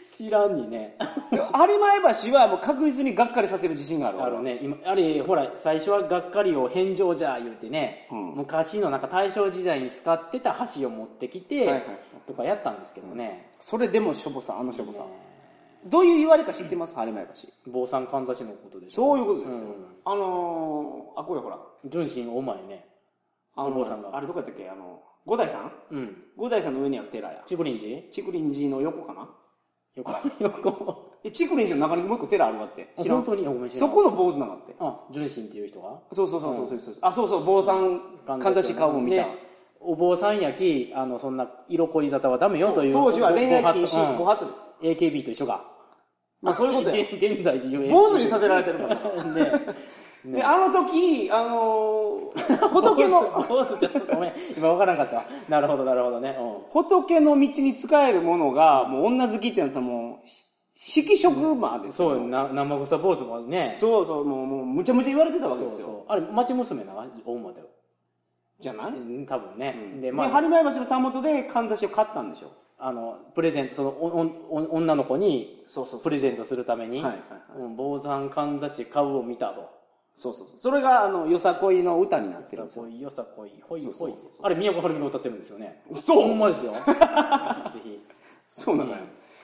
[0.01, 0.97] 知らんにね。
[1.31, 4.57] 播磨橋はもう確実にがっかりさせる自信があるあのね。
[4.63, 8.33] 今あれほら最初はがっかりを返上じゃ言うてね、うん。
[8.37, 15.11] 昔のなんか大正時代に使ってた橋を持ってきて、はいはいはいとかやったんですけどね、それでもしょぼさんあのしょぼさん、ね
[15.87, 16.95] どういう言われか知ってます？
[16.95, 18.95] 播磨橋坊さんかんざしのことです。
[18.95, 19.85] そういうことですよ、うん。
[20.03, 21.59] あのー、あこれほら。
[21.85, 22.87] 純真お前ね。
[23.55, 24.17] あのお坊さんが。
[24.17, 24.67] あれどこやったっけ？
[24.67, 25.71] あの五代さん？
[25.91, 26.23] うん。
[26.35, 27.43] 五代さんの上にある寺や。
[27.47, 28.01] 竹林寺？
[28.09, 29.29] 竹林寺の横かな？
[29.93, 30.11] 横
[30.41, 31.11] 横。
[31.23, 32.91] え竹林寺の中にもう一個寺あるわって。
[32.97, 33.17] 知らん。
[33.17, 33.47] 本当に？
[33.47, 33.89] お前知らん。
[33.91, 34.75] そこの坊主なんかって。
[34.79, 35.99] あ純真っていう人が？
[36.11, 36.95] そうそうそうそうそうそう。
[36.99, 39.27] あそうそう坊さんかんざし顔を見たで
[39.79, 44.73] お坊さんやきあのそんな色恋沙汰はダメよという当時は恋愛禁ご止法ご法度です。
[44.81, 45.63] AKB と一緒か。
[46.41, 48.95] まあそういうことや 現現在で言う坊主にさせられてるから。
[49.23, 49.51] ね。
[50.25, 54.33] であの時あのー 仏の坊主ってごめん。
[54.57, 55.25] 今分からなかったわ。
[55.47, 56.35] なるほどなるほどね。
[56.39, 60.27] う仏の道に使えるものがもう女好きってなったらもう
[60.75, 62.11] 色色魔ですよ。
[62.11, 62.49] んそうな。
[62.51, 63.73] 生臭坊主もね。
[63.75, 66.05] そうそうもうもうむちゃむちゃ言われてたわけですよ。
[66.07, 66.93] あれ町娘な
[67.25, 67.67] 大馬だよ
[68.59, 77.19] じゃない、うん多分ね、で、でまあ播磨橋のたもとでかんざしを買ったんでしょあのプレゼントそのおおお女の子にそうそうプレゼントするためにはいはい
[77.59, 77.63] はい。
[77.63, 79.69] うん坊さんかんざし買うを見たと。
[80.13, 80.57] そうそうそう。
[80.57, 82.87] それがあのよさこいの歌になってるんですよ。
[82.89, 84.13] よさこいよさこいほいほい。
[84.43, 85.81] あれ宮古春美が歌ってるんですよね。
[85.95, 86.27] そう。
[86.27, 86.73] ほんまですよ。
[87.73, 87.99] ぜひ
[88.49, 88.97] そうなのよ、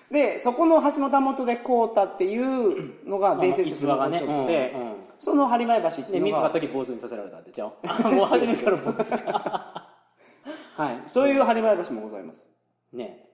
[0.09, 4.19] でそこの橋のたもとでこうたっていうのが伝説逸話がね。
[4.19, 9.87] うんうんその播磨橋っていうのが、が時坊主にさせられたってちゃうあ もう初めから坊主か。
[10.75, 12.51] はい、そういう播磨橋もございます。
[12.91, 13.29] ね。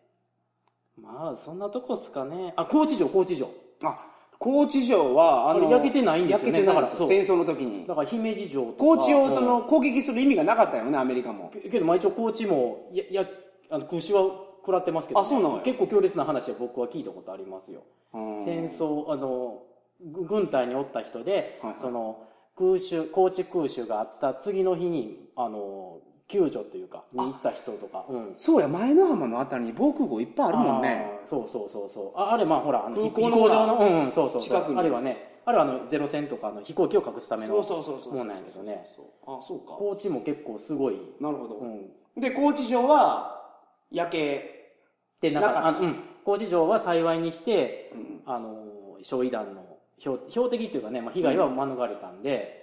[1.01, 2.51] まあそんなとこっすかね。
[2.57, 3.49] あ高知城高知城。
[3.85, 3.97] あ
[4.37, 6.51] 高知城はあの焼けてないんですよね。
[6.51, 7.87] 焼けてないんですだから戦争の時に。
[7.87, 8.75] だから姫路城とか。
[8.77, 9.47] 高知をそうん。
[9.47, 11.49] の攻撃する意味がなかったよねアメリカも。
[11.53, 13.25] けけどまあ一応高知もやや
[13.69, 14.23] あの空襲は
[14.57, 15.61] 食らってますけど、あそうなのよ。
[15.61, 18.43] 結構強烈な話は僕は聞いたことありますよ、うん。
[18.43, 19.66] 戦争あのぐ
[20.01, 21.81] 軍隊におった人で、はいはい。
[21.81, 22.23] その
[22.55, 31.19] 空襲高知空襲があった次の日にあの救助というかに行った人とか、うん、そうや前の浜のあたりに防空壕いっぱいあるもんね。
[31.25, 32.19] そうそうそうそう。
[32.19, 34.49] ああれまあほらあの空港飛のほら行場のうんうんそうそうそう。
[34.49, 34.79] 近くに。
[34.79, 38.85] あれはねあれはあのゼロ戦とかの飛行機を隠すためのもんなんやけどね。
[39.25, 39.75] あそうか。
[39.77, 43.51] 高知も結構すごい、なるほど、うん、で高知城は
[43.91, 44.73] 焼け、
[45.21, 48.21] でなんかあの、うん、高知城は幸いにしてうん。
[48.25, 48.67] あの
[49.01, 49.66] 焼夷弾の
[49.99, 52.57] 標標的っていうかね、まあ、被害は免れたんで、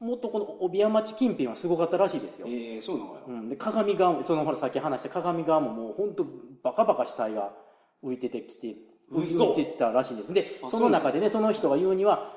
[0.00, 6.26] もっとこの帯屋町近辺はすごかったらしいですよ、えー、そうなのよ、うん、で鏡側もそのほらさっき話した鏡側ももう本当
[6.64, 7.52] バカバカ死体が
[8.02, 8.74] 浮いててきて
[9.12, 9.52] 嘘。
[9.52, 10.32] 浮いてたらしいんです。
[10.32, 12.34] であその中でねその人が言うには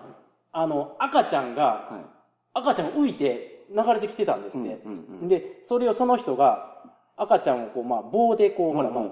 [0.51, 2.03] あの赤ちゃんがは
[2.53, 5.27] 赤ちゃんが浮いて流れてきてたんですって、うんうんうん。
[5.27, 6.75] でそれをその人が
[7.17, 9.12] 赤ちゃんをこう、まあ、棒でこう、ほら、まあい、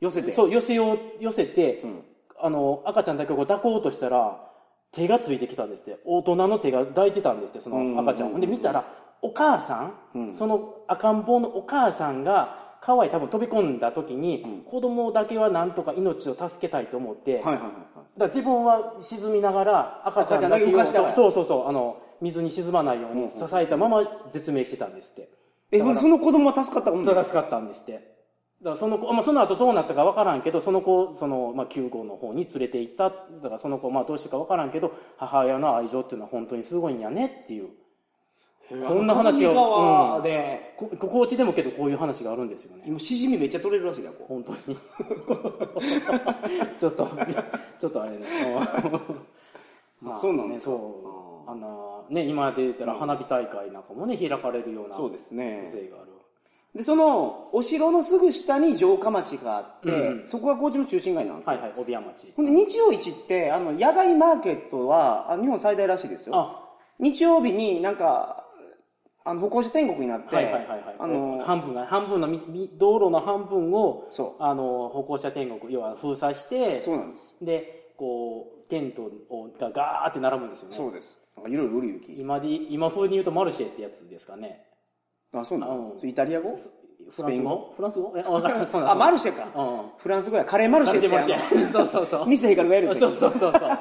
[0.00, 0.32] 寄せて。
[0.32, 2.04] そう寄せよう寄せて、うん。
[2.38, 4.49] あの赤ちゃんだけをこう抱こうとしたら
[4.92, 5.98] 手がついてきたんですって。
[6.04, 8.44] 大人の手が抱いてたんですってその赤ちゃんを、うんうん。
[8.44, 8.50] うん。
[8.50, 8.84] で見たら
[9.22, 10.34] お母さん、うん。
[10.34, 14.60] その赤ん坊のお母さんが川へ多分飛び込んだ時に、うん。
[14.62, 17.62] 子供だけはなんとか命を助けたいと思って、はいはいはい
[18.18, 21.02] だから自分は沈みながら赤ちゃんだけ浮かした。
[21.02, 25.30] わそうそうそうあの水に沈まないように支えたまま絶命してたんですって、
[25.70, 27.14] えだからその子供は助かったもんね。
[27.14, 28.09] 助かったんですって
[28.62, 33.08] だその子、まあ、その後どうなったか分からんけどその子その、まあ、救護の方に連れて行った。
[33.08, 37.70] だからその子、まあ、どうしてか分からんけど母親の愛情っていうのは本当にすごいんやねっていう。
[38.70, 42.84] こんな話が上川で、こ高知でもけどこういう話があるんですよね。
[42.86, 44.58] 今しじみめっちゃ取れるらしいやこ本当に。
[46.78, 47.08] ちょっと
[47.80, 48.18] ちょっとあれね。
[50.00, 50.70] まそうなんですか。
[50.70, 51.50] そう。
[51.50, 51.66] あんな
[52.10, 55.64] ね今で言ったら花火大会なんかもね開かれるようなそうですね。
[55.66, 56.09] 風情がある
[56.74, 62.32] でそのお城のすぐ下に城下町があって、うんそこが高知の中心街なんですよ、はいはい帯屋町。
[62.36, 66.36] ほんで日曜市ってあの野外マーケットはあ日本最大らしいですよ。
[66.36, 66.68] あ。
[67.00, 68.44] 日曜日になんか
[69.24, 70.82] あの歩行者天国になって、はいはいはいはい。
[70.98, 77.36] あの半分が半分のみみ道路の半分をそあの歩行者天国要は封鎖してうそうなんです。
[77.42, 80.76] でこうテントをがガーって並ぶんですよね。
[80.76, 81.20] そうです。
[81.36, 82.20] なんかいろいろ売り行き。
[82.20, 84.64] 今で今風に言うとマルシェってやつですかね
[85.32, 85.98] あそうなの、うん。
[85.98, 86.54] それイタリア語？
[87.10, 87.72] フランス語？
[87.76, 88.14] フランス語？
[88.16, 89.90] え分からん そうなんあマルシェか、うん。
[89.98, 90.44] フランス語や。
[90.44, 91.66] カレーマルシェってマルシェ。
[91.68, 92.26] そうそうそう。
[92.28, 93.78] ミスヘイカルがやるそうそうそうそう。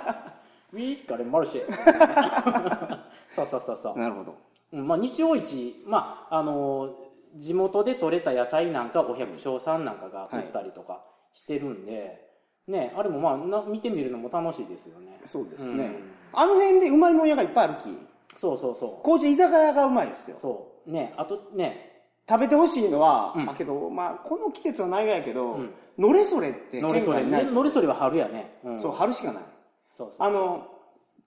[0.73, 1.65] ウィーカレマルシェ。
[3.29, 3.99] そうそうそうそう。
[3.99, 4.35] なるほど。
[4.71, 6.95] うんまあ、日曜市、まあ、あの
[7.35, 12.29] 地元で採れた野菜なんかお百姓さんなんかが売ったりとかしてるんで、
[12.67, 15.19] ね、あれもまあな見てみるのも楽しいですよね。
[15.25, 16.11] そうですね、うん。
[16.33, 17.97] あの辺でうまいもん屋がいっぱいあるき。
[18.35, 20.37] そうそうそ高知居酒屋がうまいですよ。
[20.37, 23.49] うそうねあとね食べてほしいのは、うん。
[23.49, 25.73] あけどまあこの季節はないがやけど、うん。
[25.97, 27.45] のれそれって県外にない。
[27.45, 28.79] ねのりそれは春やね、うん。
[28.79, 29.43] そう春しかない。
[29.89, 30.67] そうあの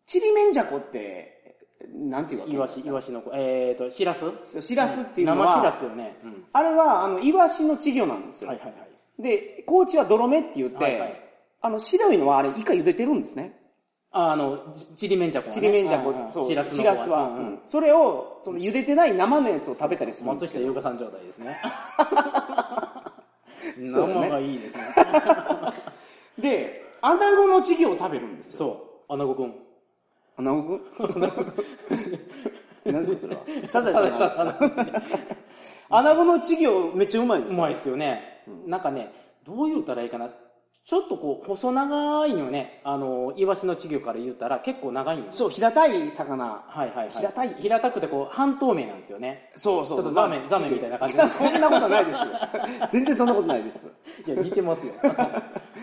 [0.07, 1.57] ちりめんじゃこって
[1.93, 4.63] なんていうかイワシイワシのえっ、としらす？
[4.63, 6.45] しらすっていうのは、生しらすよね、うん。
[6.53, 9.23] あれはあのイワシの稚魚なんですよ、はいはいはい。
[9.23, 11.23] で高知は泥目って言って、はいはい。
[11.61, 13.57] あの白いのはあれイカ茹でてるんですね
[14.15, 16.31] ああのちちりめんじゃこ、ね、ちりめんじゃこ、うんうん。
[16.31, 17.47] そうしらすは、うんうん。
[17.47, 17.61] うん。
[17.65, 20.61] それをその茹でてない生のやつを食べたりするんですよ。
[20.63, 21.57] 松下優香さん状態ですね。
[23.79, 24.83] 生がいいですね。
[26.39, 28.59] でアナゴの稚魚を食べるんですよ。
[28.59, 29.13] そう。
[29.15, 29.55] アナゴくん。
[30.37, 30.83] アナゴくん？
[32.93, 33.41] 何ですかそれは？
[33.69, 35.03] サザエさん。
[35.89, 37.59] アナゴの稚魚めっちゃうまいんですよ。
[37.59, 39.13] うまいですよね、なんかね
[39.45, 40.31] どう言うたらいいかな
[40.85, 46.45] ちょっとこう細長いのよねあのイワシの稚魚から言ったら結構長いんですそう平たい魚。
[46.45, 47.11] はいはいはい。
[47.11, 47.55] 平たい。
[47.57, 49.53] 平たくてこう半透明なんですよね。
[49.55, 49.99] そうそう。
[49.99, 52.25] ちょっとザーメンザーメンみたいな感じそんなことないですよ。
[52.91, 53.91] 全然そんなことないです。
[54.27, 54.93] いや似てますよ。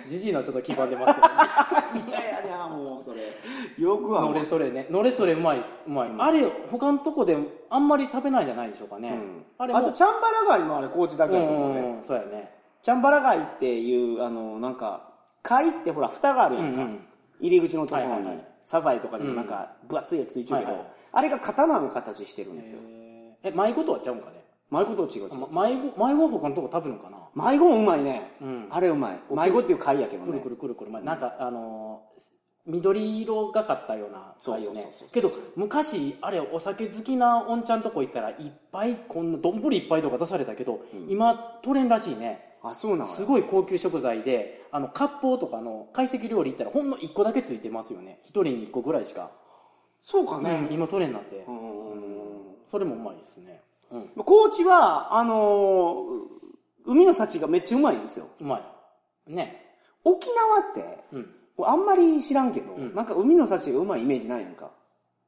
[0.05, 1.27] じじいのはちょっと黄ばんでますけど、
[2.03, 3.21] ね、いやいやいやもうそれ。
[3.77, 4.85] よくはのれそれね。
[4.89, 7.37] のれそれうまいうまい、あれ他のとこで
[7.69, 9.45] あんまり食べないんじゃないでしょうかね、うん。
[9.57, 11.79] あれもあとチャンバラガイもあれ高知だけやと思うね。
[11.79, 15.09] うんそうやねチャンバラ貝っていうあのなんか
[15.43, 16.99] 貝ってほら蓋があるやんか、うんうん。
[17.41, 18.45] 入り口のところに、はいはいはい。
[18.63, 22.79] サザエとかにもなんか分厚いやつついてるけど、はいはいあれが刀の形してるんですよ。
[23.41, 24.43] え迷子とはちゃうんかね？
[24.69, 25.23] 迷子と違う。
[25.23, 27.17] 違うま迷子迷子は他のとこ食べるのかな？
[27.51, 28.67] 迷子もうまいね、うん。
[28.69, 29.19] あれうまい。
[29.31, 30.33] 迷子っていう貝やけどね。
[30.33, 34.91] くるくるくるくる、まあ、なんかあのー緑色がかったようなそう貝よね。
[35.11, 38.35] けど昔あれお酒好きなおんちゃんとこ行ったらいっ
[38.71, 48.19] ぱいこんな丼いっぱいとか出されたけど、今取れんらしいねあそうなのすごい高級食材であの割烹とかの懐石料理行ったらほんの1個だけついてますよね。
[48.25, 49.31] 1人に1個ぐらいしか、
[50.01, 52.19] そうかね、うん今取れんなって、うん
[52.69, 53.61] それもうまいですね。
[53.91, 54.09] うん。
[54.25, 56.39] 高知はあのー
[56.85, 58.27] 海の幸がめっちゃうまいんですよ。
[58.39, 58.59] うま
[59.27, 59.33] い。
[59.33, 59.65] ね。
[60.03, 61.29] 沖縄ってうん。
[61.65, 62.95] あんまり知らんけど、うん。
[62.95, 64.71] なんか海の幸がうまいイメージないやんか。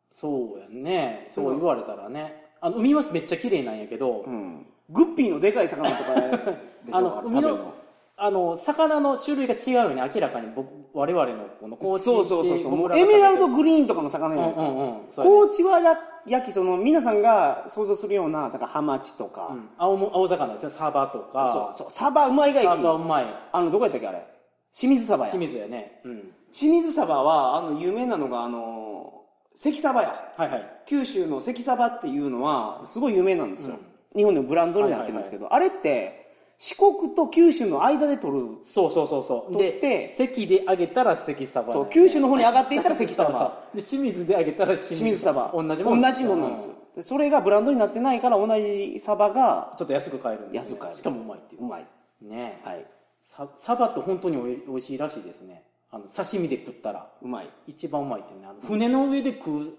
[0.10, 1.26] そうやんね。
[1.30, 2.52] そう言われたらね。
[2.62, 6.14] あの海はめっちゃ綺麗なんやけど、うんグッピーのでかい魚とか
[6.86, 6.98] でしょ？
[6.98, 7.74] あの海の
[8.18, 10.12] あの魚の種類が違うよね。
[10.14, 12.04] 明らかに僕我々のこの高知。
[12.04, 12.98] そうそうそうそう。
[12.98, 14.94] エメラルドグリーンとかの魚うんやうんうん。
[15.10, 15.38] そうやね。
[15.38, 19.70] 高知はや焼きその皆さんが想像するようなだからハマチとか、うん。
[19.78, 20.70] 青も青魚ですよ。
[20.70, 21.74] サバとか。
[21.74, 21.88] そうそう。
[21.90, 22.68] サバうまいがいき。
[22.68, 23.26] サバうまい。
[23.52, 24.24] あのどこやったっけあれ？
[24.72, 25.32] 清水サバや。
[25.32, 26.02] 清水やね。
[26.04, 26.32] うん。
[26.52, 29.24] 清水サバはあの有名なのがあの
[29.56, 30.32] 関サバや。
[30.38, 30.70] はいはい。
[30.86, 33.78] 九州の関サバっていうのはすごい有名なんですよ、
[34.16, 36.22] 日本でもブランドになってるんですけど、あれって
[36.58, 38.58] 四国と九州の間で取る。
[38.62, 39.52] そうそうそうそう。
[39.54, 40.16] で取って。
[40.16, 50.98] 関で揚げたら関サバそう九州の方に上がっていったら関サバで清水で揚げたら清水サバ同じもん同じもんなんですよ、でそれがブランドになってないから同じサバがちょっと安く買えるんです、ね、安く買える。
[50.98, 51.64] しかもうまいっていう。
[51.64, 51.86] うまい。
[52.22, 52.62] ね。
[52.64, 52.86] はい。
[53.20, 55.64] ササバって本当においおいしいらしいですね。
[55.90, 57.08] あの刺身で食ったら。
[57.22, 57.50] うまい。
[57.68, 58.48] 一番うまいっていうね。
[58.48, 59.74] あの船の上で食う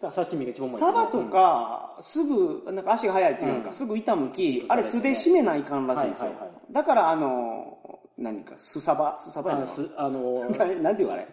[0.00, 3.74] 刺身が一番うまいサバとか、すぐなんか足が速いっていうか、うん。
[3.74, 6.72] すぐ板むき、うんあれ素で締めないかんらしいんですよ、はいはいはい。
[6.72, 7.78] だからあの
[8.16, 9.62] 何かスサバスサバやな。
[9.62, 11.28] あのすあの ななんていうかあれ？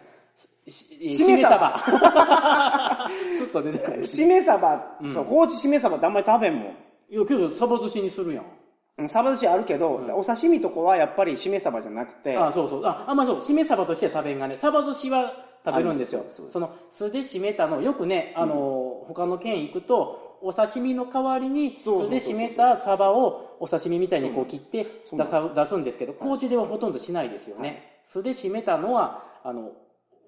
[0.66, 1.78] ししめサバ。
[1.78, 4.02] スッ と出てくる。
[4.04, 6.64] 締めサバ、そう高知締めサバってあんまり食べんもん。
[7.08, 8.44] いやけどサバ寿司にするやん。
[8.98, 12.34] うんサバ寿司あるけど、お刺身とこはやっぱり締めサバじゃなくて。
[12.36, 12.84] あそうそう。
[12.84, 13.36] ああまあそう。
[13.36, 14.56] 締めサバとしては食べんがね。
[14.56, 16.24] サバ寿司は食べるんですよ。
[16.28, 29.72] その素で締めたのよくねあの、他の県行くとお刺身の代わりにそうそうそう素で締めたサバをお刺身みたいにこう切って出さ出すんですけど高知ではほとんどしないですよね、素で締めたのはあの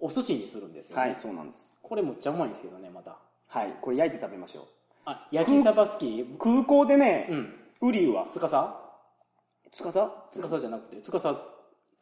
[0.01, 1.79] お寿司にするんですよね、はいそうなんです。
[1.83, 3.17] これむっちゃうまいんですけどねまた。
[3.49, 4.65] はいこれ焼いて食べましょう。
[5.05, 6.25] あ焼きサバ好き？
[6.39, 7.55] 空港でね、うん。
[7.89, 8.27] ウリュウは。
[8.31, 8.81] つかさ
[9.73, 11.41] つかさつかさじゃなくてつかさ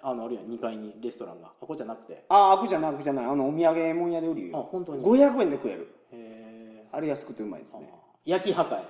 [0.09, 1.49] あのあるやん2階にレストランが。
[1.49, 2.25] あここじゃなくて。
[2.29, 3.27] ああ、悪じゃない、悪じゃない。
[3.27, 4.69] あの、お土産物屋で売るあよ。
[4.71, 5.03] 本当に。
[5.03, 5.89] 500円で食える。
[6.13, 7.81] へあれ安くてうまいですー。
[7.81, 7.91] ね。
[8.25, 8.83] 焼き破壊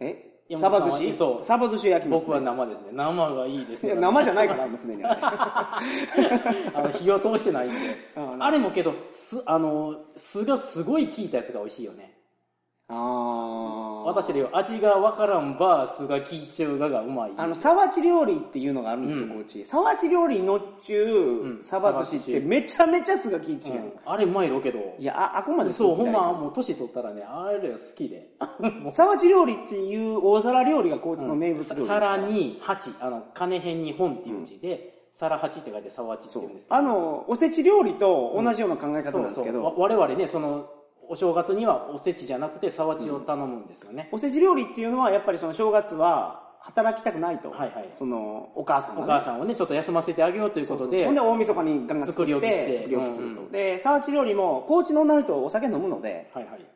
[0.00, 0.24] え？
[0.50, 1.16] 山サバ寿司？
[1.16, 1.42] そう。
[1.42, 2.88] サバ寿司を焼きます、僕は生ですね。
[2.92, 5.16] 生がいいですいよや生じゃないから、もうすでにあれ。
[5.22, 7.76] あの火を通してないんで。
[8.14, 12.17] ああれもけど酢あの酢がすごい効いたやつが美味しいよね
[12.88, 14.04] あー。
[14.08, 17.32] 私では味がわからんば酢が効いちゅうががうまい。
[17.36, 19.42] あの、サワチ料理っていうのがあるんですよ、うん。
[19.42, 19.62] 高知。
[19.64, 21.62] サワチ料理のっちゅう、ん。
[21.62, 23.76] サバ寿司ってめちゃめちゃ酢が効いちゅう。
[23.76, 23.84] やん。
[23.84, 23.92] うん。
[24.06, 28.30] あれうまいろけどいや、あ、あくまで酢そうほんまもう年取ったらねあれ好きで。
[28.90, 31.98] サワチ料理っていう大皿料理が高知の名物料理ですか？
[32.00, 32.90] ら皿に八。
[33.00, 36.76] あの金辺に本っていう字で、皿八って書いて沢八ってそう言うんですけど。
[36.76, 40.70] あの、おせち料理と同じような考え方なんですけど、わ我々ねその
[41.08, 47.88] お正月にはおせちじゃなくて沢地を頼むんですよね、おせち料理っていうのはやっぱりその正月は働きたくないと、はいはい。
[47.92, 53.52] そのお母さんが、おね、母さんをねちょっと休ませてあげようということでほんで大晦日にガンガン作作り置きして作り置きすると、うんうん。
[53.52, 56.66] で沢地料理も高知の女の人はお酒飲むので、はいはい。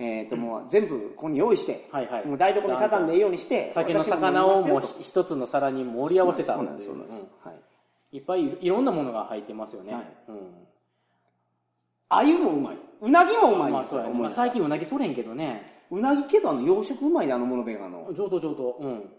[0.00, 2.26] えー、ともう全部ここに用意して、はいはい。
[2.26, 7.00] もう台所に畳んでいいようにして酒の魚をもう一つの皿に盛り合わせたんですんはい、
[8.12, 8.18] うん。
[8.18, 10.02] いっぱいいいろんなものが入ってますよね、はい。
[10.28, 10.36] うん
[12.08, 12.78] 鮎もうまい。
[13.00, 14.12] うなぎもうまいんまあそうやね。
[14.18, 15.84] まあ、最近うなぎ取れんけどね。
[15.90, 18.12] うなぎけどあの養殖うまいであのモノベガの。
[18.12, 19.10] 上等上等うん。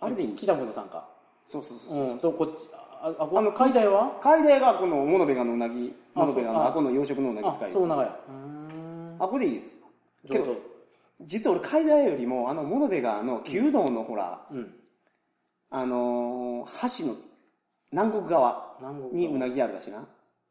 [0.00, 1.08] あれでいい北本さんか。
[1.44, 2.14] そうそうそうそう、う。
[2.14, 2.18] ん。
[2.18, 4.18] とこっちああの海外は？
[4.20, 9.16] 海底がこのモノベガのうなぎあモノベガそうあのあこの養殖のうなぎあ使いそう長やうーん。
[9.18, 9.76] あこれでいいです。
[10.30, 10.54] け上ど。
[10.54, 10.60] 等
[11.22, 14.74] 実は俺海外よりもあのモノベガの旧道のほら、うん。
[15.70, 17.16] あのー橋の
[17.90, 18.76] 南国側
[19.12, 20.06] にうなぎあるらしいな。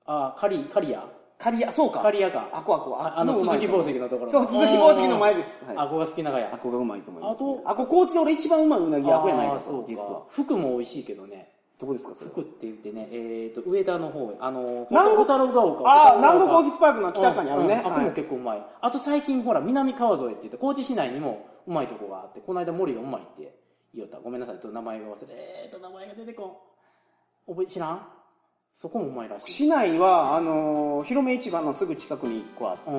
[0.06, 1.08] あカリカリア？
[1.42, 2.00] 刈谷そうか。
[2.00, 2.48] カリアか。
[2.54, 4.32] あこあこあっああの続き宝石のところ。
[4.32, 6.50] そう続き宝石の前です、はい、あこが好き長あや。
[6.62, 9.84] こがうまいと思います、ね、ああこ高知で俺一番うまいうなぎあこやないかと。
[9.88, 10.24] 実は。
[10.30, 11.50] 服も美味しいけどね。
[11.80, 15.18] どこですかそれ服って言ってねえっ、と上田の方あの南国？
[15.18, 18.12] ホタルが丘ああ南国オフィススパークの北側にあるね、あこもはい。
[18.12, 18.64] 結構うまい。
[18.80, 23.56] あと最近ほら南川添って言って高知市内にもうまいとこがあってこの間森がうまいって
[23.96, 24.60] 言おったごめんなさい。
[24.60, 26.62] と名前が忘れえーっと名前が出てこ
[27.50, 27.52] ん。
[27.52, 28.08] 覚え知らん？
[28.74, 29.52] そこもうまいらしい。
[29.52, 32.92] 市内はあの広め市場のすぐ近くに1個あって、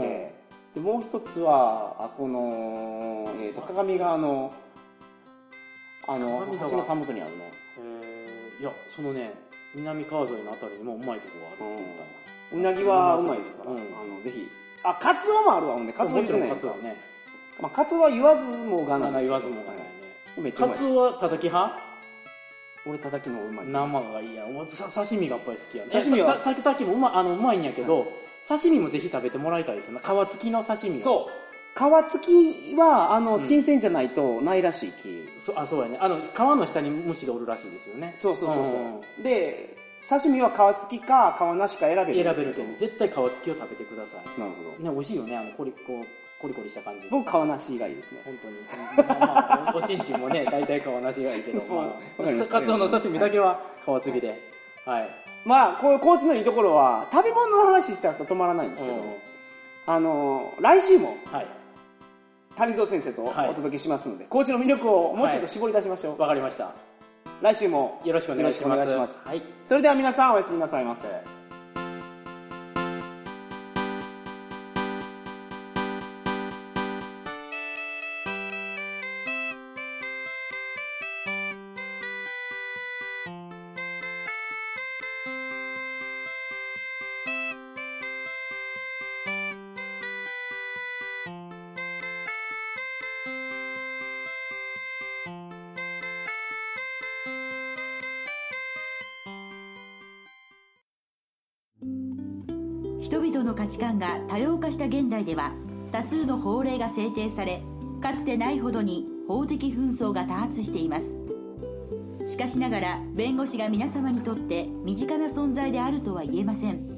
[0.77, 0.85] うん。
[0.85, 4.53] でもう一つはあこの、えー、と鏡川の
[6.07, 7.53] あの橋のたもとにあるね。
[7.79, 8.61] へー。
[8.61, 9.35] いやそのね
[9.75, 13.79] 南川沿いのあたりにもうまいとこがあるって言ったうなぎはうまいですから、うん。
[13.79, 14.49] あのぜひ。
[14.85, 15.93] あカツオもあるわほんで。
[15.93, 16.97] カツオもちろんねカツオはね。
[17.61, 19.29] まあ、カツオは言わずもがなですけど。
[19.29, 21.91] 言わずもがないカツオは叩き派？
[22.85, 24.66] 俺叩きのうまい生がいいやん。
[24.68, 26.39] さ刺身がやっぱり好きやね刺身は？
[26.39, 28.09] たたたきもうまあのうまいんやけど、
[28.49, 30.97] 刺身もぜひ食べてもらいたいですね皮付きの刺身。
[30.97, 31.33] をそう。
[31.74, 32.26] 皮付
[32.72, 33.41] きはあの、うん。
[33.41, 35.99] 新鮮じゃないとないらしいきそあそうやね。
[36.01, 38.12] あの皮の下に虫がおるらしいですよね。
[38.16, 38.76] そうそうそうそ
[39.16, 39.76] う、んで
[40.07, 44.41] 刺身は皮付きか皮なしか選べるん選べるけど絶対皮付きを食べてください。
[44.41, 44.70] なるほど。
[44.85, 45.37] ね美味しいよね。
[45.37, 46.07] あのコリこう
[46.43, 47.07] コリコリした感じ。
[47.09, 48.20] 僕皮なしがいいですね。
[48.24, 48.55] 本当に、
[49.09, 54.53] まあまあ、おおちんちんもね 大体皮なしがいいけど、まあ、カツオの刺身だけは皮付きで。
[54.84, 55.09] はい、
[55.45, 59.14] まあこういう高知のいいところは食べ物の話したら止まらないんですけど、うん
[59.84, 61.47] あの来週もはい。
[62.55, 63.55] 谷蔵先生とおはい。
[63.55, 66.72] 届けしますので、高知の魅力をもうちょっと絞り出しましょう、わかりました。
[67.40, 68.78] 来週もよろしくお願いします。
[68.78, 69.22] よろしくお願いします。
[69.24, 69.43] はい。
[69.64, 71.41] それでは皆さんおやすみなさいませ
[103.13, 105.53] 人々の価値観が多様化した現代では
[105.93, 107.63] 多数の法令が制定され
[108.01, 111.05] かつてないほどに法的紛争が多発しています。
[112.27, 116.89] しかしながら弁護士が皆様にとって身近な存在であるとは言えません。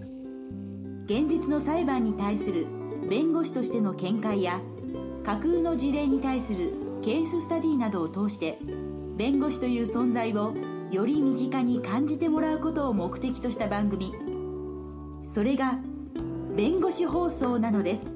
[1.07, 2.69] 現実の裁判に対する
[3.11, 4.61] 弁護士としての見解や
[5.25, 8.61] 架空の事例に対するケーススタディなどを通して
[9.17, 10.55] 弁護士という存在を
[10.93, 14.15] より身近に感じてもらうことを目的とした番組。
[15.25, 15.81] それが
[16.57, 18.13] 弁護士放送なのです。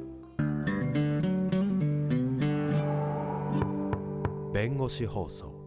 [4.52, 5.57] 弁護士放送。